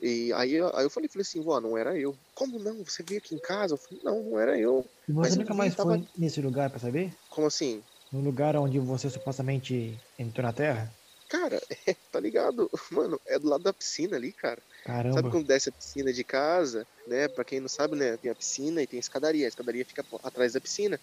[0.00, 2.18] E aí, eu- aí eu falei, falei assim, vó, não era eu.
[2.34, 2.84] Como não?
[2.84, 3.74] Você veio aqui em casa?
[3.74, 4.88] Eu falei, não, não era eu.
[5.08, 7.18] E Mas você eu nunca mais tava- foi nesse lugar pra saber?
[7.28, 7.82] Como assim?
[8.12, 10.97] No lugar onde você supostamente entrou na Terra?
[11.28, 12.70] Cara, é, tá ligado?
[12.90, 14.60] Mano, é do lado da piscina ali, cara.
[14.84, 15.16] Caramba.
[15.16, 17.28] Sabe quando desce a piscina de casa, né?
[17.28, 18.16] Pra quem não sabe, né?
[18.16, 19.46] Tem a piscina e tem a escadaria.
[19.46, 20.98] A escadaria fica atrás da piscina.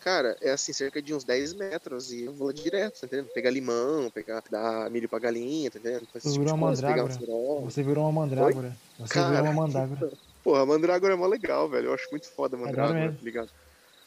[0.00, 3.28] Cara, é assim, cerca de uns 10 metros e eu vou lá direto, tá entendendo?
[3.30, 6.06] Pegar limão, pegar, dar milho pra galinha, tá entendendo?
[6.12, 7.12] Você tipo virou uma mandrágora.
[7.64, 8.76] Você virou uma mandrágora.
[9.00, 10.12] Você Cara, virou uma mandrágora.
[10.44, 11.86] Porra, a mandrágora é mó legal, velho.
[11.86, 13.16] Eu acho muito foda a mandrágora, mesmo.
[13.16, 13.50] tá ligado?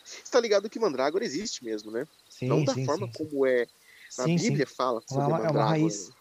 [0.06, 2.08] Você tá ligado que mandrágora existe mesmo, né?
[2.30, 3.12] Sim, não da sim, forma sim.
[3.12, 3.68] como é.
[4.17, 5.65] Na Sim, Bíblia fala É sobre uma, é mandrágora.
[5.65, 6.13] uma raiz.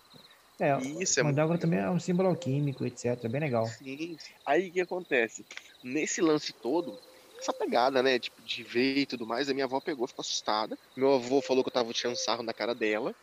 [0.61, 3.27] É, Isso, é mandrágora também é um símbolo alquímico, etc.
[3.29, 3.79] É bem legal.
[3.79, 4.16] Sim.
[4.46, 5.46] Aí o que acontece?
[5.83, 7.01] Nesse lance todo,
[7.40, 8.18] essa pegada, né?
[8.18, 10.79] Tipo, de ver e tudo mais, a minha avó pegou, ficou assustada.
[10.96, 13.14] Meu avô falou que eu tava tirando sarro na cara dela.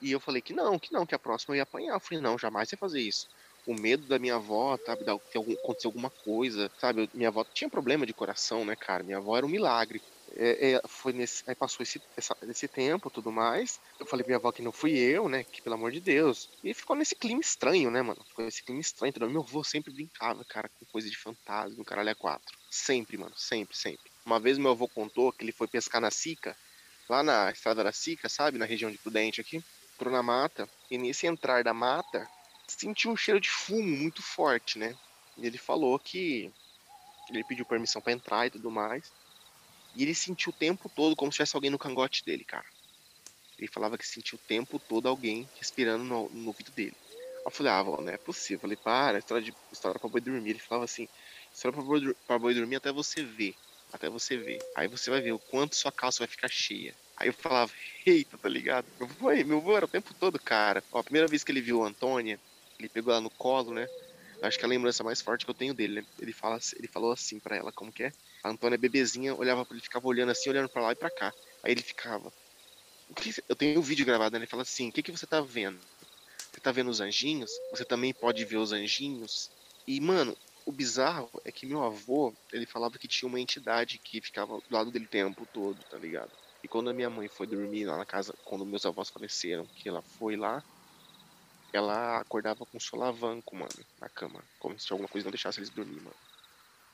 [0.00, 1.94] E eu falei que não, que não, que a próxima eu ia apanhar.
[1.96, 3.28] Eu falei, não, jamais ia fazer isso.
[3.66, 7.10] O medo da minha avó, sabe, que algum- acontecer alguma coisa, sabe?
[7.14, 9.04] Minha avó tinha problema de coração, né, cara?
[9.04, 10.02] Minha avó era um milagre.
[10.36, 13.78] É, é, foi nesse, aí passou esse, essa- esse tempo tudo mais.
[14.00, 15.44] Eu falei pra minha avó que não fui eu, né?
[15.44, 16.48] Que pelo amor de Deus.
[16.62, 18.24] E ficou nesse clima estranho, né, mano?
[18.28, 19.10] Ficou nesse clima estranho.
[19.10, 19.30] Entendeu?
[19.30, 22.56] Meu avô sempre brincava, cara, com coisa de fantasma, no caralho é quatro.
[22.70, 24.10] Sempre, mano, sempre, sempre.
[24.26, 26.56] Uma vez meu avô contou que ele foi pescar na Sica,
[27.08, 28.58] lá na estrada da Sica, sabe?
[28.58, 29.62] Na região de Prudente aqui.
[29.94, 30.68] Entrou na mata.
[30.90, 32.26] E nesse entrar da mata,
[32.68, 34.96] sentiu um cheiro de fumo muito forte, né?
[35.36, 36.50] E ele falou que
[37.30, 39.12] ele pediu permissão pra entrar e tudo mais.
[39.94, 42.66] E ele sentiu o tempo todo como se tivesse alguém no cangote dele, cara.
[43.58, 46.96] Ele falava que sentiu o tempo todo alguém respirando no, no ouvido dele.
[47.44, 48.56] Eu falei, ah, avó, não é possível.
[48.56, 50.50] Eu falei, para, história, de, história pra boi dormir.
[50.50, 51.06] Ele falava assim,
[51.52, 53.54] história pra boi, pra boi dormir até você ver.
[53.92, 54.60] Até você ver.
[54.74, 56.96] Aí você vai ver o quanto sua calça vai ficar cheia.
[57.16, 57.70] Aí eu falava,
[58.04, 58.86] eita, tá ligado?
[58.98, 60.82] Meu avô, meu avô era o tempo todo, cara.
[60.90, 62.40] Ó, a primeira vez que ele viu a Antônia,
[62.78, 63.86] ele pegou ela no colo, né?
[64.42, 66.06] Acho que é a lembrança mais forte que eu tenho dele, né?
[66.18, 68.12] Ele, fala, ele falou assim pra ela, como que é?
[68.44, 71.34] A Antônia, bebezinha, olhava pra ele, ficava olhando assim, olhando pra lá e pra cá.
[71.64, 72.32] Aí ele ficava.
[73.08, 74.40] "O que você-" Eu tenho o vídeo gravado, né?
[74.40, 75.80] Ele fala assim: O que, que você tá vendo?
[76.52, 77.62] Você tá vendo os anjinhos?
[77.70, 79.50] Você também pode ver os anjinhos?
[79.86, 84.20] E, mano, o bizarro é que meu avô, ele falava que tinha uma entidade que
[84.22, 86.32] ficava do lado dele o tempo todo, tá ligado?
[86.62, 89.88] E quando a minha mãe foi dormir lá na casa, quando meus avós faleceram, que
[89.88, 90.64] ela foi lá,
[91.72, 94.48] ela acordava com um solavanco, mano, na cama.
[94.58, 96.16] Como se alguma coisa não deixasse eles dormir, mano.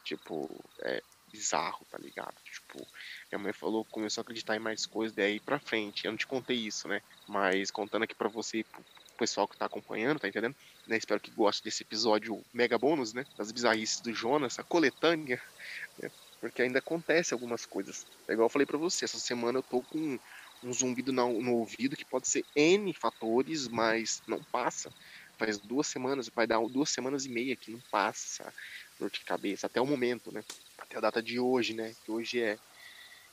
[0.04, 2.34] Tipo, é bizarro, tá ligado?
[2.44, 2.86] Tipo,
[3.30, 6.04] minha mãe falou, começou a acreditar em mais coisas daí pra frente.
[6.04, 7.00] Eu não te contei isso, né?
[7.26, 8.84] Mas contando aqui pra você e pro
[9.18, 10.56] pessoal que tá acompanhando, tá entendendo?
[10.86, 10.96] Né?
[10.96, 13.26] Espero que goste desse episódio mega bônus, né?
[13.36, 15.40] Das bizarrices do Jonas, a coletânea,
[16.00, 16.10] né?
[16.40, 18.06] Porque ainda acontece algumas coisas.
[18.26, 20.18] É igual eu falei pra você, essa semana eu tô com
[20.62, 24.92] um zumbido no, no ouvido que pode ser N fatores, mas não passa.
[25.38, 28.52] Faz duas semanas, vai dar duas semanas e meia que não passa
[28.98, 30.44] dor de cabeça, até o momento, né?
[30.90, 31.94] Até a data de hoje, né?
[32.04, 32.58] Que hoje é,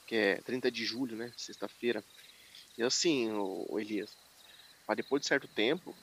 [0.06, 1.34] que é 30 de julho, né?
[1.36, 2.04] Sexta-feira.
[2.78, 4.16] E assim, o, Elias,
[4.88, 5.96] mas depois de certo tempo,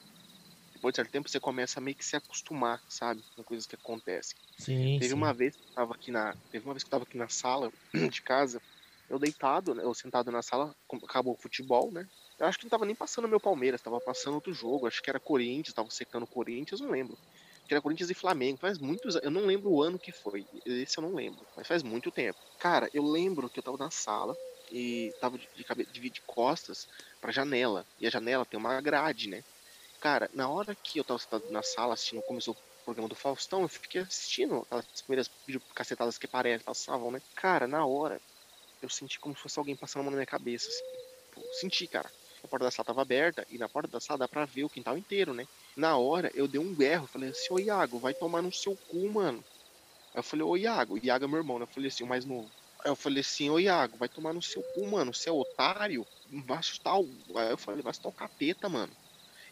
[0.72, 3.22] depois de certo tempo você começa a meio que se acostumar, sabe?
[3.36, 4.36] Com coisas que acontecem.
[4.58, 5.14] Sim, Teve sim.
[5.14, 7.28] uma vez que eu tava aqui na, teve uma vez que eu tava aqui na
[7.28, 7.72] sala
[8.10, 8.60] de casa,
[9.08, 12.08] eu deitado, né, eu sentado na sala, acabou o futebol, né?
[12.36, 15.08] Eu acho que não tava nem passando meu Palmeiras, tava passando outro jogo, acho que
[15.08, 17.16] era Corinthians, tava secando o Corinthians, não lembro.
[17.66, 20.98] Que era Corinthians e Flamengo, faz muitos, eu não lembro o ano que foi, esse
[20.98, 22.38] eu não lembro, mas faz muito tempo.
[22.58, 24.36] Cara, eu lembro que eu tava na sala
[24.70, 26.86] e tava de, de, cabe- de, costas
[27.20, 29.42] pra janela, e a janela tem uma grade, né?
[30.00, 33.62] Cara, na hora que eu tava sentado na sala assistindo, começou o programa do Faustão,
[33.62, 35.30] eu fiquei assistindo aquelas primeiras
[35.74, 37.20] cacetadas que parece, passavam, né?
[37.34, 38.20] Cara, na hora,
[38.82, 40.84] eu senti como se fosse alguém passando a mão na minha cabeça, assim.
[41.30, 42.12] Pô, senti, cara.
[42.42, 44.70] A porta da sala tava aberta e na porta da sala dá pra ver o
[44.70, 45.46] quintal inteiro, né?
[45.76, 49.08] Na hora, eu dei um berro, falei assim, ô Iago, vai tomar no seu cu,
[49.12, 49.44] mano.
[50.14, 51.64] Aí eu falei, ô Iago, Iago é meu irmão, né?
[51.64, 52.52] Eu falei assim, o mais novo.
[52.84, 55.14] Aí eu falei assim, ô Iago, vai tomar no seu cu, mano.
[55.14, 56.06] Você é otário?
[56.46, 57.24] Vai assustar o.
[57.36, 58.96] Aí eu falei, vai assustar o capeta, mano.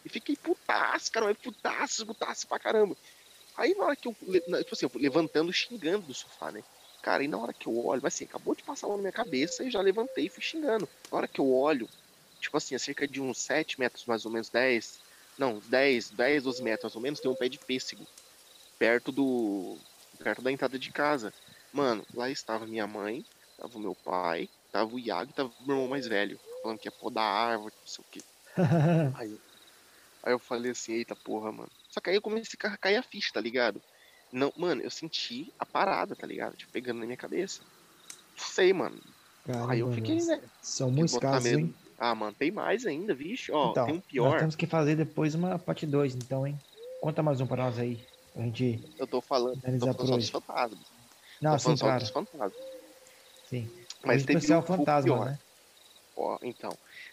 [0.05, 2.97] E fiquei putaço, cara, mas putaço, putaço pra caramba.
[3.55, 6.63] Aí na hora que eu, tipo assim, eu levantando, xingando do sofá, né?
[7.01, 9.13] Cara, e na hora que eu olho, mas assim, acabou de passar mão na minha
[9.13, 10.89] cabeça e já levantei e fui xingando.
[11.11, 11.89] Na hora que eu olho,
[12.39, 15.02] tipo assim, a cerca de uns 7 metros, mais ou menos 10,
[15.37, 18.05] não, 10, 10, 12 metros mais ou menos, tem um pé de pêssego.
[18.77, 19.77] Perto do.
[20.19, 21.33] perto da entrada de casa.
[21.71, 23.25] Mano, lá estava minha mãe,
[23.57, 26.39] tava o meu pai, tava o Iago e tava o meu irmão mais velho.
[26.61, 28.21] Falando que ia podar a árvore, não sei o quê.
[29.17, 29.39] Aí,
[30.23, 31.71] aí eu falei assim, eita porra, mano.
[31.89, 33.81] Só que aí eu comecei a cair a ficha, tá ligado?
[34.31, 36.55] Não, mano, eu senti a parada, tá ligado?
[36.55, 37.61] Tipo, pegando na minha cabeça.
[38.37, 38.99] Não sei, mano.
[39.67, 40.41] aí eu Caramba, fiquei, né?
[40.61, 41.59] São muitos casos, medo.
[41.59, 41.75] hein?
[42.05, 43.49] Ah, mano, tem mais ainda, vixe.
[43.49, 44.37] Ó, Então, tem um nós pior.
[44.37, 46.59] temos que fazer depois uma parte 2, então, hein?
[46.99, 48.05] Conta mais um pra nós aí.
[48.33, 50.17] Pra gente Eu tô falando, tô falando só hoje.
[50.17, 50.87] dos fantasmas.
[51.41, 51.99] Não, sim, claro.
[52.01, 52.53] dos fantasmas.
[53.45, 53.69] Sim.
[54.05, 55.25] Mas teve especial um- fantasma, pior.
[55.27, 55.39] né?
[56.17, 56.71] Ó, então,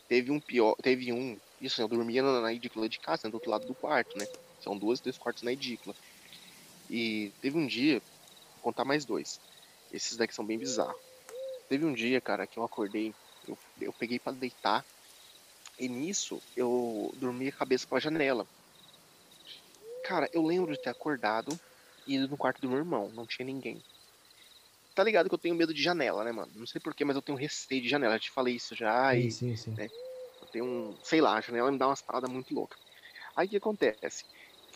[0.09, 3.35] teve um pior, teve um Isso, eu dormia na, na edícula de casa, né, do
[3.35, 4.25] outro lado do quarto, né?
[4.59, 5.95] São duas, dois quartos na edícula.
[6.89, 8.01] E teve um dia,
[8.55, 9.39] vou contar mais dois.
[9.93, 11.01] Esses daqui são bem bizarros.
[11.69, 13.15] Teve um dia, cara, que eu acordei,
[13.47, 14.87] eu, eu peguei para deitar,
[15.79, 18.49] e nisso eu dormi a cabeça pra janela.
[20.03, 21.59] Cara, eu lembro de ter acordado
[22.07, 23.83] e ido no quarto do meu irmão, não tinha ninguém.
[24.95, 26.53] Tá ligado que eu tenho medo de janela, né, mano?
[26.55, 28.17] Não sei porquê, mas eu tenho receio de janela.
[28.17, 29.15] Eu te falei isso já.
[29.15, 29.79] Sim, e, sim, sim.
[29.79, 29.89] Né,
[30.41, 31.01] eu tenho um.
[31.05, 32.79] Sei lá, a janela me dá umas paradas muito loucas.
[33.37, 34.25] Aí o que acontece?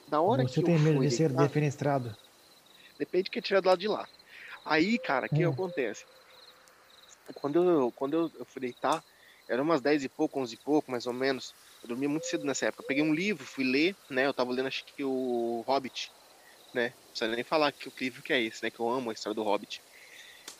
[0.09, 2.14] Na hora Você que tem eu medo de ser deitar, defenestrado?
[2.98, 4.09] Depende de quem tiver do lado de lá.
[4.64, 5.44] Aí, cara, o que Hum.
[5.44, 6.07] acontece?
[7.34, 9.04] Quando eu, quando eu, eu fui deitar,
[9.48, 11.54] era umas 10 e pouco, 11 e pouco, mais ou menos.
[11.82, 12.82] Eu dormia muito cedo nessa época.
[12.82, 14.26] Eu peguei um livro, fui ler, né?
[14.26, 16.12] Eu tava lendo, acho que o Hobbit,
[16.74, 16.90] né?
[16.90, 18.70] Não precisa nem falar que o livro que é esse, né?
[18.70, 19.82] Que eu amo a história do Hobbit.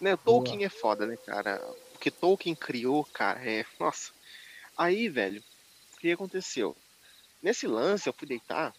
[0.01, 0.15] Né?
[0.15, 1.61] O Tolkien é foda, né, cara?
[1.95, 3.65] O que Tolkien criou, cara, é.
[3.81, 4.13] Nossa.
[4.77, 5.41] Aí, velho,
[5.95, 6.77] o que aconteceu?
[7.43, 8.75] Nesse lance, eu fui deitar,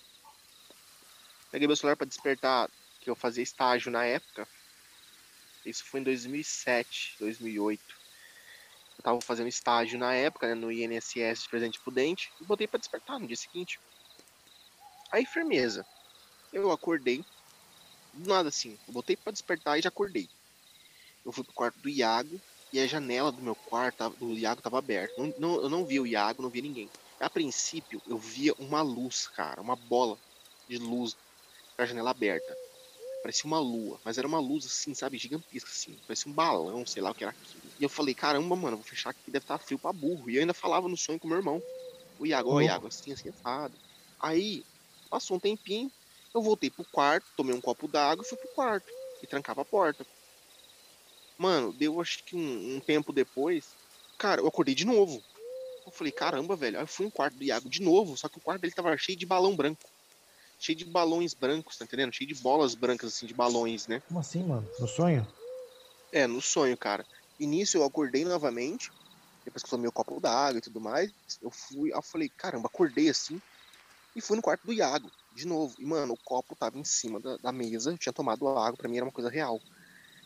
[1.52, 2.70] peguei meu celular pra despertar,
[3.00, 4.48] que eu fazia estágio na época.
[5.66, 7.84] Isso foi em 2007, 2008.
[8.98, 12.80] Eu tava fazendo estágio na época, né, no INSS de Presidente Prudente, e botei pra
[12.80, 13.80] despertar no dia seguinte.
[15.12, 15.86] Aí, firmeza.
[16.54, 17.24] Eu acordei,
[18.14, 20.30] do nada assim, botei pra despertar e já acordei.
[21.26, 22.40] Eu fui pro quarto do Iago,
[22.72, 25.14] e a janela do meu quarto, do Iago, tava aberta.
[25.18, 26.90] Não, não- eu não via o Iago, não via ninguém.
[27.20, 30.18] A princípio, eu via uma luz, cara, uma bola
[30.68, 31.16] de luz
[31.76, 32.58] pra janela aberta.
[33.26, 36.00] Parecia uma lua, mas era uma luz assim, sabe, gigantesca assim.
[36.06, 37.74] Parecia um balão, sei lá o que era aquilo.
[37.80, 40.30] E eu falei, caramba, mano, vou fechar aqui, deve estar frio pra burro.
[40.30, 41.60] E eu ainda falava no sonho com meu irmão.
[42.20, 42.66] O Iago, ó, Louco.
[42.66, 43.80] Iago, assim, assim, assado.
[44.22, 44.64] Aí,
[45.10, 45.92] passou um tempinho,
[46.36, 48.94] eu voltei pro quarto, tomei um copo d'água e fui pro quarto.
[49.24, 50.06] E trancava a porta.
[51.36, 53.76] Mano, deu acho que um, um tempo depois,
[54.20, 55.26] cara, eu acordei de novo.
[55.84, 56.78] Eu falei, caramba, velho.
[56.78, 58.96] Aí eu fui no quarto do Iago de novo, só que o quarto dele tava
[59.00, 59.90] cheio de balão branco.
[60.58, 62.14] Cheio de balões brancos, tá entendendo?
[62.14, 64.02] Cheio de bolas brancas, assim, de balões, né?
[64.08, 64.72] Como assim, mano?
[64.80, 65.32] No sonho?
[66.12, 67.06] É, no sonho, cara.
[67.40, 68.92] E nisso eu acordei novamente,
[69.46, 72.68] depois que eu tomei o copo d'água e tudo mais, eu fui, eu falei, caramba,
[72.68, 73.42] acordei assim,
[74.16, 75.76] e fui no quarto do Iago, de novo.
[75.80, 78.90] E, mano, o copo tava em cima da, da mesa, eu tinha tomado água, pra
[78.90, 79.64] mim era uma coisa real.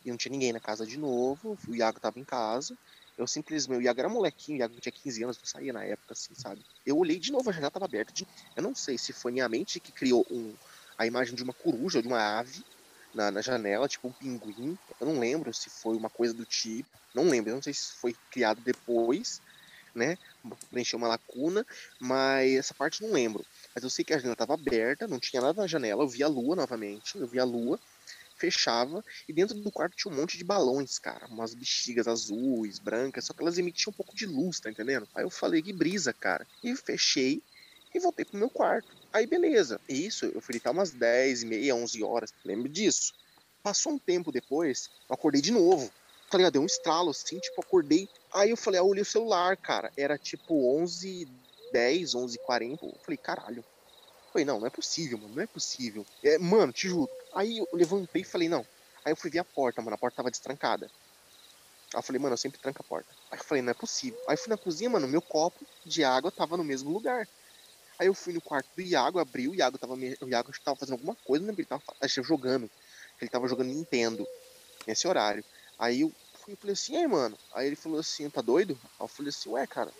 [0.05, 2.77] E não tinha ninguém na casa de novo, o Iago tava em casa,
[3.19, 6.13] eu simplesmente, o Iago era molequinho, o Iago tinha 15 anos, não saía na época,
[6.13, 6.65] assim, sabe?
[6.85, 9.49] Eu olhei de novo, a janela tava aberta, de- eu não sei se foi minha
[9.49, 10.57] mente que criou um,
[10.97, 12.65] a imagem de uma coruja ou de uma ave,
[13.13, 14.79] na, na janela, tipo um pinguim.
[14.99, 16.89] Eu não lembro se foi uma coisa do tipo.
[17.13, 19.41] Não lembro, eu não sei se foi criado depois,
[19.95, 20.17] né?
[20.69, 21.65] Preencheu uma lacuna,
[21.99, 23.47] mas essa parte eu não lembro.
[23.73, 26.23] Mas eu sei que a janela estava aberta, não tinha nada na janela, eu vi
[26.23, 27.79] a lua novamente, eu vi a lua,
[28.39, 33.25] fechava, e dentro do quarto tinha um monte de balões, cara, umas bexigas azuis, brancas,
[33.25, 35.07] só que elas emitiam um pouco de luz, tá entendendo?
[35.13, 36.47] Aí eu falei, que brisa, cara.
[36.63, 37.41] E fechei
[37.93, 38.87] e voltei pro meu quarto.
[39.11, 43.13] Aí beleza, isso eu fui deitar umas 10 e meia, 11 horas, lembro disso.
[43.61, 45.91] Passou um tempo depois, eu acordei de novo.
[46.29, 46.53] Tá ligado?
[46.53, 48.07] Deu um estralo assim, tipo, acordei.
[48.31, 49.91] Aí eu falei, ah, olhei o celular, cara.
[49.97, 51.27] Era tipo 11
[51.71, 53.59] 10, 11 40 Eu falei, caralho.
[53.59, 56.05] Eu falei, não, não é possível, mano, não é possível.
[56.23, 57.09] É, mano, te juro.
[57.33, 58.65] Aí eu levantei e falei, não.
[59.03, 60.89] Aí eu fui ver a porta, mano, a porta tava destrancada.
[61.93, 63.09] Aí eu falei, mano, eu sempre tranco a porta.
[63.31, 64.19] Aí eu falei, não é possível.
[64.27, 67.27] Aí eu fui na cozinha, mano, meu copo de água tava no mesmo lugar.
[67.97, 70.15] Aí eu fui no quarto do Iago, abri, o Iago tava, me...
[70.21, 71.53] o Iago tava fazendo alguma coisa, né?
[71.55, 72.69] Ele tava jogando.
[73.19, 74.27] Ele tava jogando Nintendo
[74.87, 75.43] nesse horário.
[75.77, 77.37] Aí eu fui, falei assim, aí, mano.
[77.53, 78.79] Aí ele falou assim, tá doido?
[78.83, 79.91] Aí eu falei assim, ué, cara.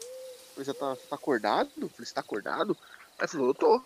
[0.56, 1.70] Você tá, tá acordado?
[1.78, 2.78] Eu falei, você tá acordado?
[3.18, 3.84] Aí ele falou, eu tô.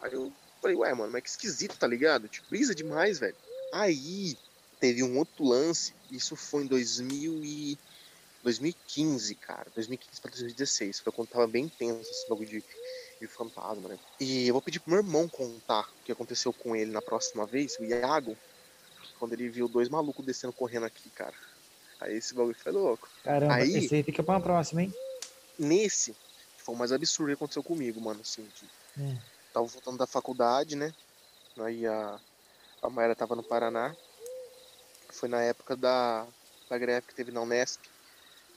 [0.00, 2.28] Aí eu falei, ué, mano, mas que esquisito, tá ligado?
[2.28, 3.36] Tipo, brisa demais, velho.
[3.72, 4.36] Aí
[4.80, 7.78] teve um outro lance, isso foi em 2000 e...
[8.42, 9.66] 2015, cara.
[9.74, 10.98] 2015 pra 2016.
[11.00, 12.64] Foi quando tava bem tenso esse bagulho de,
[13.20, 13.98] de fantasma, né?
[14.18, 17.46] E eu vou pedir pro meu irmão contar o que aconteceu com ele na próxima
[17.46, 18.36] vez, o Iago,
[19.20, 21.34] quando ele viu dois malucos descendo correndo aqui, cara.
[22.00, 23.08] Aí esse bagulho foi louco.
[23.22, 24.92] Caramba, Aí- esse aí fica pra uma próxima, hein?
[25.56, 26.12] Nesse,
[26.58, 28.42] foi o mais absurdo que aconteceu comigo, mano, assim.
[28.42, 29.16] de- Hum.
[29.52, 30.92] Tava voltando da faculdade, né?
[31.58, 32.18] Aí a,
[32.82, 33.94] a Mayra tava no Paraná.
[35.12, 36.26] Foi na época da,
[36.68, 37.80] da greve que teve na Unesp.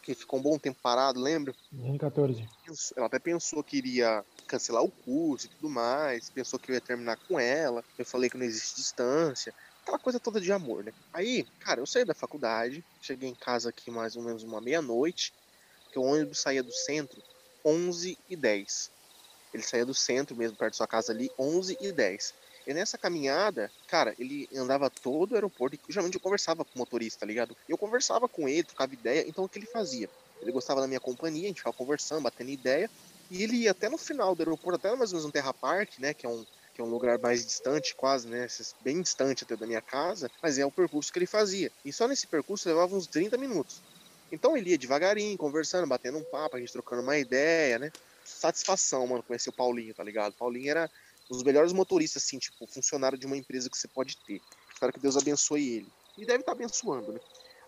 [0.02, 1.54] Que ficou um bom tempo parado, lembra?
[1.72, 2.48] 2014.
[2.66, 6.30] Pens- Ela até pensou que iria cancelar o curso e tudo mais.
[6.30, 7.84] Pensou que eu ia terminar com ela.
[7.98, 9.54] Eu falei que não existe distância.
[9.82, 10.94] Aquela coisa toda de amor, né?
[11.14, 12.84] Aí, cara, eu saí da faculdade.
[13.02, 15.34] Cheguei em casa aqui mais ou menos uma meia-noite.
[15.84, 17.22] Porque o ônibus saía do centro
[17.66, 18.92] 11 e 10.
[19.56, 22.34] Ele saía do centro mesmo, perto da sua casa ali, 11 e 10.
[22.68, 26.80] E nessa caminhada, cara, ele andava todo o aeroporto e geralmente eu conversava com o
[26.80, 27.56] motorista, tá ligado?
[27.70, 30.10] Eu conversava com ele, trocava ideia, então o que ele fazia?
[30.42, 32.90] Ele gostava da minha companhia, a gente ficava conversando, batendo ideia,
[33.32, 35.98] E ele ia até no final do aeroporto, até mais ou menos no Terra Park,
[36.00, 36.14] né?
[36.14, 38.46] Que é um, que é um lugar mais distante, quase, né?
[38.82, 41.72] Bem distante até da minha casa, mas é o percurso que ele fazia.
[41.84, 43.82] E só nesse percurso levava uns 30 minutos.
[44.32, 47.92] Então ele ia devagarinho, conversando, batendo um papo, a gente trocando uma ideia, né?
[48.26, 50.34] Satisfação, mano, conhecer o Paulinho, tá ligado?
[50.34, 50.92] Paulinho era
[51.30, 54.42] um dos melhores motoristas, assim, tipo, funcionário de uma empresa que você pode ter.
[54.74, 55.88] Espero que Deus abençoe ele.
[56.18, 57.20] E deve estar tá abençoando, né?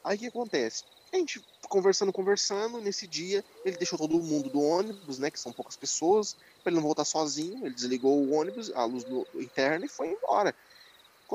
[0.03, 0.83] Aí o que acontece?
[1.11, 5.51] A gente conversando, conversando, nesse dia ele deixou todo mundo do ônibus, né, que são
[5.51, 9.85] poucas pessoas, para ele não voltar sozinho, ele desligou o ônibus, a luz do, interna
[9.85, 10.55] e foi embora.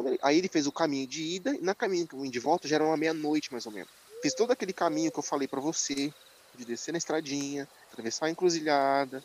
[0.06, 2.84] Ele, aí ele fez o caminho de ida, e na caminho de volta já era
[2.84, 3.90] uma meia-noite mais ou menos.
[4.22, 6.12] Fiz todo aquele caminho que eu falei para você,
[6.54, 9.22] de descer na estradinha, atravessar a encruzilhada,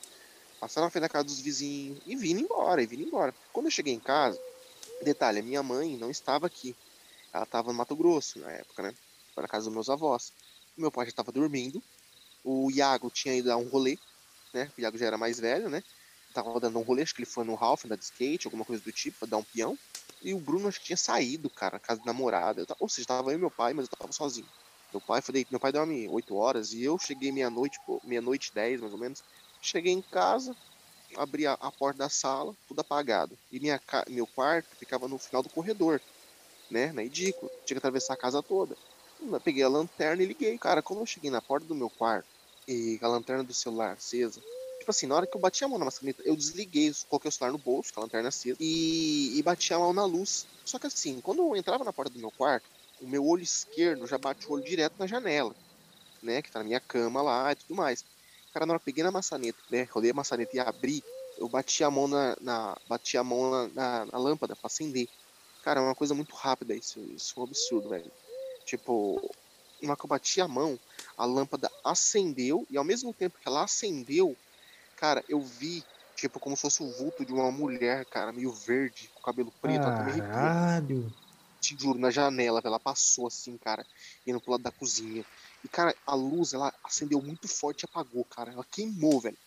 [0.59, 3.33] passar na frente da casa dos vizinhos e vindo embora, e embora.
[3.53, 4.39] Quando eu cheguei em casa,
[5.01, 6.75] detalhe, a minha mãe não estava aqui.
[7.33, 8.93] Ela estava no Mato Grosso na época, né?
[9.33, 10.31] Foi na casa dos meus avós.
[10.75, 11.83] Meu pai já estava dormindo.
[12.43, 13.97] O Iago tinha ido dar um rolê,
[14.53, 14.71] né?
[14.77, 15.83] O Iago já era mais velho, né?
[16.33, 18.83] Tava dando um rolê, acho que ele foi no Ralph, andar de skate, alguma coisa
[18.83, 19.77] do tipo, pra dar um peão.
[20.21, 22.61] E o Bruno acho que tinha saído, cara, na casa da namorada.
[22.61, 24.47] Eu, ou seja, tava eu e meu pai, mas eu tava sozinho.
[24.97, 28.91] Meu pai foi meu pai dorme 8 horas e eu cheguei meia-noite, meia-noite 10 mais
[28.91, 29.23] ou menos.
[29.61, 30.57] Cheguei em casa,
[31.15, 33.37] abri a, a, porta da sala, tudo apagado.
[33.51, 33.79] E minha,
[34.09, 36.01] meu quarto ficava no final do corredor,
[36.67, 36.91] né?
[36.93, 37.51] Na edícula.
[37.63, 38.75] Tinha que atravessar a casa toda.
[39.19, 40.57] Eu peguei a lanterna e liguei.
[40.57, 42.27] Cara, quando eu cheguei na porta do meu quarto
[42.67, 44.41] e a lanterna do celular acesa,
[44.79, 47.31] tipo assim, na hora que eu bati a mão na maçaneta, eu desliguei, coloquei o
[47.31, 50.47] celular no bolso, com a lanterna acesa, e, e bati a mão na luz.
[50.65, 52.67] Só que assim, quando eu entrava na porta do meu quarto,
[52.99, 55.55] o meu olho esquerdo já bate o olho direto na janela,
[56.21, 56.41] né?
[56.41, 58.05] Que tá na minha cama lá e tudo mais.
[58.51, 59.83] Cara, na hora eu peguei na maçaneta, né?
[59.83, 61.03] Rodei a maçaneta e abri,
[61.37, 62.35] eu bati a mão na.
[62.41, 65.09] na bati a mão na, na, na lâmpada pra acender.
[65.61, 66.99] Cara, é uma coisa muito rápida isso.
[67.13, 68.11] Isso é um absurdo, velho.
[68.65, 69.35] Tipo,
[69.81, 70.79] na que eu bati a mão,
[71.15, 74.35] a lâmpada acendeu e ao mesmo tempo que ela acendeu,
[74.95, 75.83] cara, eu vi,
[76.15, 79.83] tipo, como se fosse o vulto de uma mulher, cara, meio verde, com cabelo preto,
[79.83, 81.13] Caralho.
[81.67, 83.85] Te juro, na janela, ela passou assim, cara,
[84.25, 85.25] indo pro lado da cozinha.
[85.65, 88.53] E, cara, a luz, ela acendeu muito forte e apagou, cara.
[88.53, 89.37] Ela queimou, velho.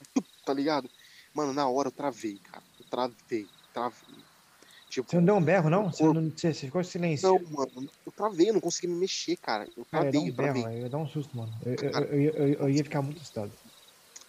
[0.45, 0.91] Tá ligado?
[1.33, 2.63] Mano, na hora eu travei, cara.
[2.79, 4.19] Eu travei, travei.
[4.91, 5.91] Tipo, você não deu um berro, não?
[5.91, 7.29] Você, não, você, ficou em silêncio?
[7.29, 9.67] Não, mano, eu travei, eu não consegui me mexer, cara.
[9.77, 11.53] Eu travei, eu, um berro, eu ia dar um susto, mano.
[11.65, 13.53] Eu, eu, eu, eu, ia ficar muito assustado.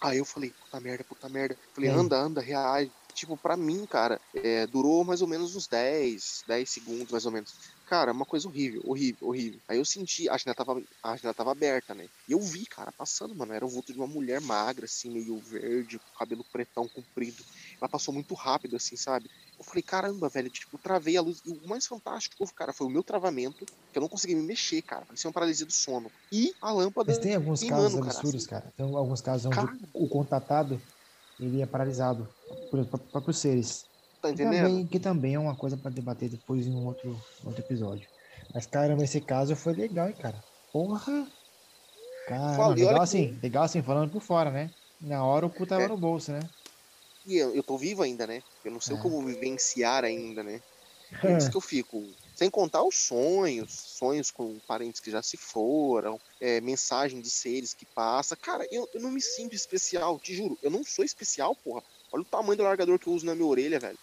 [0.00, 1.58] Aí eu falei, puta merda, puta merda.
[1.74, 2.90] Falei, anda, anda, reage.
[3.14, 7.32] Tipo, pra mim, cara, é, durou mais ou menos uns 10, 10 segundos, mais ou
[7.32, 7.54] menos.
[7.92, 9.60] Cara, uma coisa horrível, horrível, horrível.
[9.68, 12.08] Aí eu senti, a janela tava, a janela tava aberta, né?
[12.26, 13.52] E eu vi, cara, passando, mano.
[13.52, 17.44] Era o vulto de uma mulher magra, assim, meio verde, com cabelo pretão comprido.
[17.78, 19.30] Ela passou muito rápido, assim, sabe?
[19.58, 21.42] Eu falei, caramba, velho, tipo, travei a luz.
[21.44, 24.80] E o mais fantástico, cara, foi o meu travamento, que eu não consegui me mexer,
[24.80, 25.04] cara.
[25.04, 26.10] Parecia uma paralisia do sono.
[26.32, 27.12] E a lâmpada.
[27.12, 28.64] Mas tem alguns queimando, casos absurdos, cara.
[28.68, 28.74] Assim.
[28.74, 29.78] Tem alguns casos onde cara...
[29.92, 30.80] o contatado
[31.38, 32.26] ele é paralisado
[32.70, 33.91] por próprios seres.
[34.22, 34.52] Tá entendendo?
[34.52, 38.08] Que também, que também é uma coisa para debater depois em um outro, outro episódio.
[38.54, 40.42] Mas, caramba, esse caso foi legal, hein, cara.
[40.72, 41.26] Porra!
[42.28, 43.40] Cara, Falei, legal assim, que...
[43.42, 44.70] legal assim, falando por fora, né?
[45.00, 45.88] Na hora o cu tava é.
[45.88, 46.38] no bolso, né?
[47.26, 48.44] E eu, eu tô vivo ainda, né?
[48.64, 48.98] Eu não sei é.
[48.98, 50.62] o que eu vou vivenciar ainda, né?
[51.24, 52.04] É isso que eu fico.
[52.36, 57.74] Sem contar os sonhos, sonhos com parentes que já se foram, é, mensagem de seres
[57.74, 58.36] que passa.
[58.36, 60.56] Cara, eu, eu não me sinto especial, te juro.
[60.62, 61.82] Eu não sou especial, porra.
[62.12, 63.98] Olha o tamanho do largador que eu uso na minha orelha, velho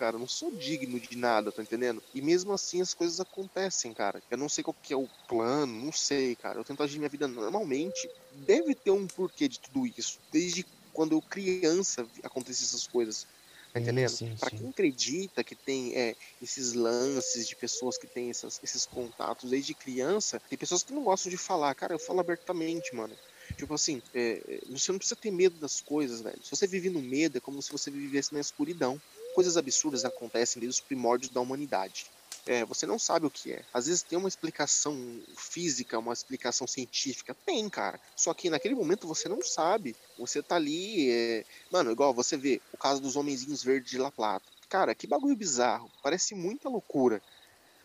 [0.00, 0.16] cara.
[0.16, 2.02] Eu não sou digno de nada, tá entendendo?
[2.14, 4.22] E mesmo assim as coisas acontecem, cara.
[4.30, 6.58] Eu não sei qual que é o plano, não sei, cara.
[6.58, 8.10] Eu tento agir minha vida normalmente.
[8.32, 10.18] Deve ter um porquê de tudo isso.
[10.32, 13.26] Desde quando eu criança acontecem essas coisas.
[13.74, 14.12] Tá entendendo?
[14.40, 19.50] Pra quem acredita que tem é, esses lances de pessoas que têm essas, esses contatos
[19.50, 21.72] desde criança, tem pessoas que não gostam de falar.
[21.74, 23.14] Cara, eu falo abertamente, mano.
[23.56, 26.40] Tipo assim, é, é você não precisa ter medo das coisas, velho.
[26.42, 29.00] Se você vive no medo, é como se você vivesse na escuridão
[29.32, 32.06] coisas absurdas acontecem desde os primórdios da humanidade.
[32.46, 33.62] É, você não sabe o que é.
[33.72, 37.36] Às vezes tem uma explicação física, uma explicação científica.
[37.44, 38.00] Tem, cara.
[38.16, 39.94] Só que naquele momento você não sabe.
[40.18, 41.10] Você tá ali.
[41.10, 41.44] É...
[41.70, 44.46] Mano, igual você vê o caso dos homenzinhos verdes de La Plata.
[44.68, 45.90] Cara, que bagulho bizarro.
[46.02, 47.22] Parece muita loucura.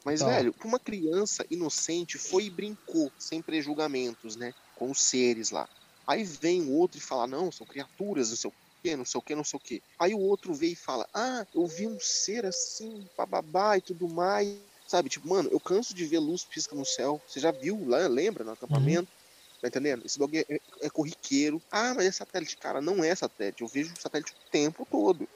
[0.06, 0.28] Mas, tá.
[0.28, 4.54] velho, uma criança inocente foi e brincou, sem prejulgamentos, né?
[4.76, 5.68] Com os seres lá.
[6.06, 8.54] Aí vem o outro e fala: não, são criaturas, não sei o
[8.94, 9.82] não sei o que, não sei o que.
[9.98, 14.10] Aí o outro vê e fala: Ah, eu vi um ser assim, bababá e tudo
[14.10, 14.54] mais.
[14.86, 17.20] Sabe, tipo, mano, eu canso de ver luz pisca no céu.
[17.26, 19.10] Você já viu lá, lembra, no acampamento?
[19.10, 19.62] Uhum.
[19.62, 20.06] Tá entendendo?
[20.06, 21.62] Esse bagulho é, é, é, corriqueiro.
[21.72, 22.58] Ah, mas é satélite.
[22.58, 23.62] Cara, não é satélite.
[23.62, 25.28] Eu vejo satélite o tempo todo.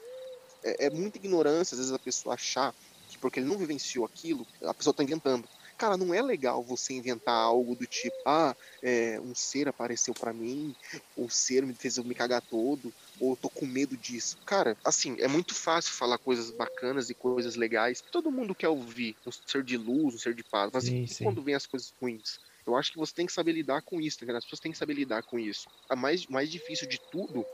[0.62, 2.72] É, é muita ignorância, às vezes, a pessoa achar
[3.08, 5.48] que porque ele não vivenciou aquilo, a pessoa tá inventando.
[5.76, 10.32] Cara, não é legal você inventar algo do tipo, ah, é, um ser apareceu para
[10.32, 10.74] mim,
[11.16, 12.92] um ser me fez eu me cagar todo.
[13.20, 14.38] Ou tô com medo disso.
[14.46, 18.02] Cara, assim, é muito fácil falar coisas bacanas e coisas legais.
[18.10, 21.24] Todo mundo quer ouvir um ser de luz, um ser de paz, mas sim, sim.
[21.24, 22.38] quando vem as coisas ruins?
[22.66, 24.78] Eu acho que você tem que saber lidar com isso, tá As pessoas têm que
[24.78, 25.68] saber lidar com isso.
[25.88, 27.44] A mais, mais difícil de tudo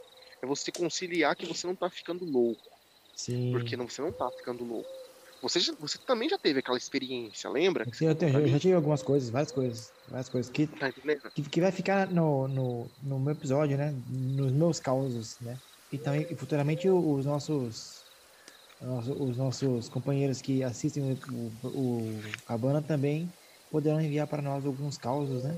[0.42, 2.76] é você conciliar que você não tá ficando louco.
[3.14, 3.50] Sim.
[3.52, 5.05] Porque não, você não tá ficando louco.
[5.48, 7.86] Você, você também já teve aquela experiência, lembra?
[7.92, 10.90] Sim, eu, tenho, eu já tive algumas coisas, várias coisas, várias coisas que, tá
[11.32, 13.92] que, que, vai ficar no, no, no meu episódio, né?
[14.08, 15.60] Nos meus causos, né?
[15.92, 18.04] E também, futuramente, os nossos,
[19.20, 23.32] os nossos companheiros que assistem o, o, o Cabana também
[23.70, 25.56] poderão enviar para nós alguns causos, né?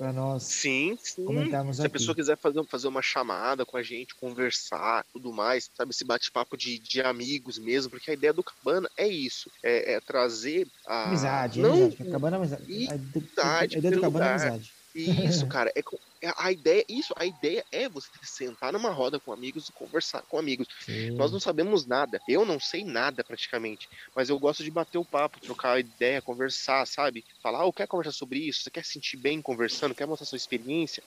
[0.00, 1.26] Para nós sim, sim.
[1.26, 1.88] comentarmos Se aqui.
[1.88, 6.06] a pessoa quiser fazer, fazer uma chamada com a gente, conversar, tudo mais, sabe, esse
[6.06, 10.66] bate-papo de, de amigos mesmo, porque a ideia do Cabana é isso, é, é trazer
[10.86, 11.08] a...
[11.08, 11.72] Amizade, Não...
[11.72, 12.10] amizade.
[12.10, 12.88] Cabana é amizade.
[13.36, 14.72] A ideia do Cabana é amizade.
[14.94, 15.82] Isso, cara, é,
[16.22, 20.22] é, a ideia, isso, a ideia é você sentar numa roda com amigos e conversar
[20.22, 20.66] com amigos.
[20.80, 21.12] Sim.
[21.12, 25.04] Nós não sabemos nada, eu não sei nada praticamente, mas eu gosto de bater o
[25.04, 27.24] papo, trocar ideia, conversar, sabe?
[27.42, 28.62] Falar, oh, quer conversar sobre isso?
[28.62, 29.94] Você quer se sentir bem conversando?
[29.94, 31.02] Quer mostrar sua experiência?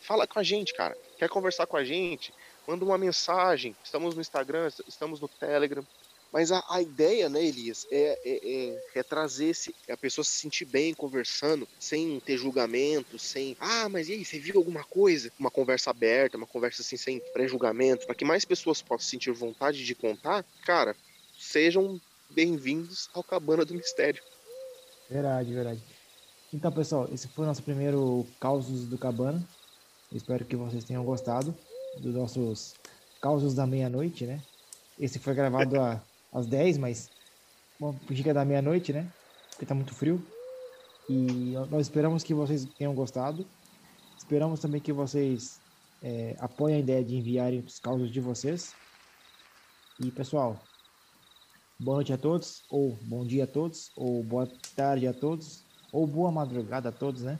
[0.00, 0.96] Fala com a gente, cara.
[1.18, 2.32] Quer conversar com a gente?
[2.66, 3.74] Manda uma mensagem.
[3.82, 5.84] Estamos no Instagram, estamos no Telegram.
[6.32, 10.32] Mas a, a ideia, né, Elias, é, é, é, é trazer esse, a pessoa se
[10.32, 13.56] sentir bem conversando, sem ter julgamento, sem.
[13.58, 15.32] Ah, mas e aí, você viu alguma coisa?
[15.38, 19.84] Uma conversa aberta, uma conversa assim, sem pré-julgamento, para que mais pessoas possam sentir vontade
[19.84, 20.44] de contar.
[20.66, 20.94] Cara,
[21.38, 21.98] sejam
[22.28, 24.22] bem-vindos ao Cabana do Mistério.
[25.08, 25.82] Verdade, verdade.
[26.52, 29.42] Então, pessoal, esse foi o nosso primeiro Causos do Cabana.
[30.12, 31.56] Espero que vocês tenham gostado
[31.98, 32.74] dos nossos
[33.20, 34.42] Causos da Meia-Noite, né?
[34.98, 36.02] Esse foi gravado há
[36.32, 37.10] às 10, mas
[37.78, 39.10] bom, fica da meia-noite, né?
[39.50, 40.24] Porque tá muito frio.
[41.08, 43.46] E nós esperamos que vocês tenham gostado.
[44.16, 45.60] Esperamos também que vocês
[46.02, 48.74] é, apoiem a ideia de enviarem os causos de vocês.
[50.00, 50.62] E pessoal,
[51.80, 56.06] boa noite a todos, ou bom dia a todos, ou boa tarde a todos, ou
[56.06, 57.38] boa madrugada a todos, né?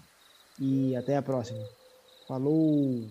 [0.59, 1.63] E até a próxima.
[2.27, 3.09] Falou!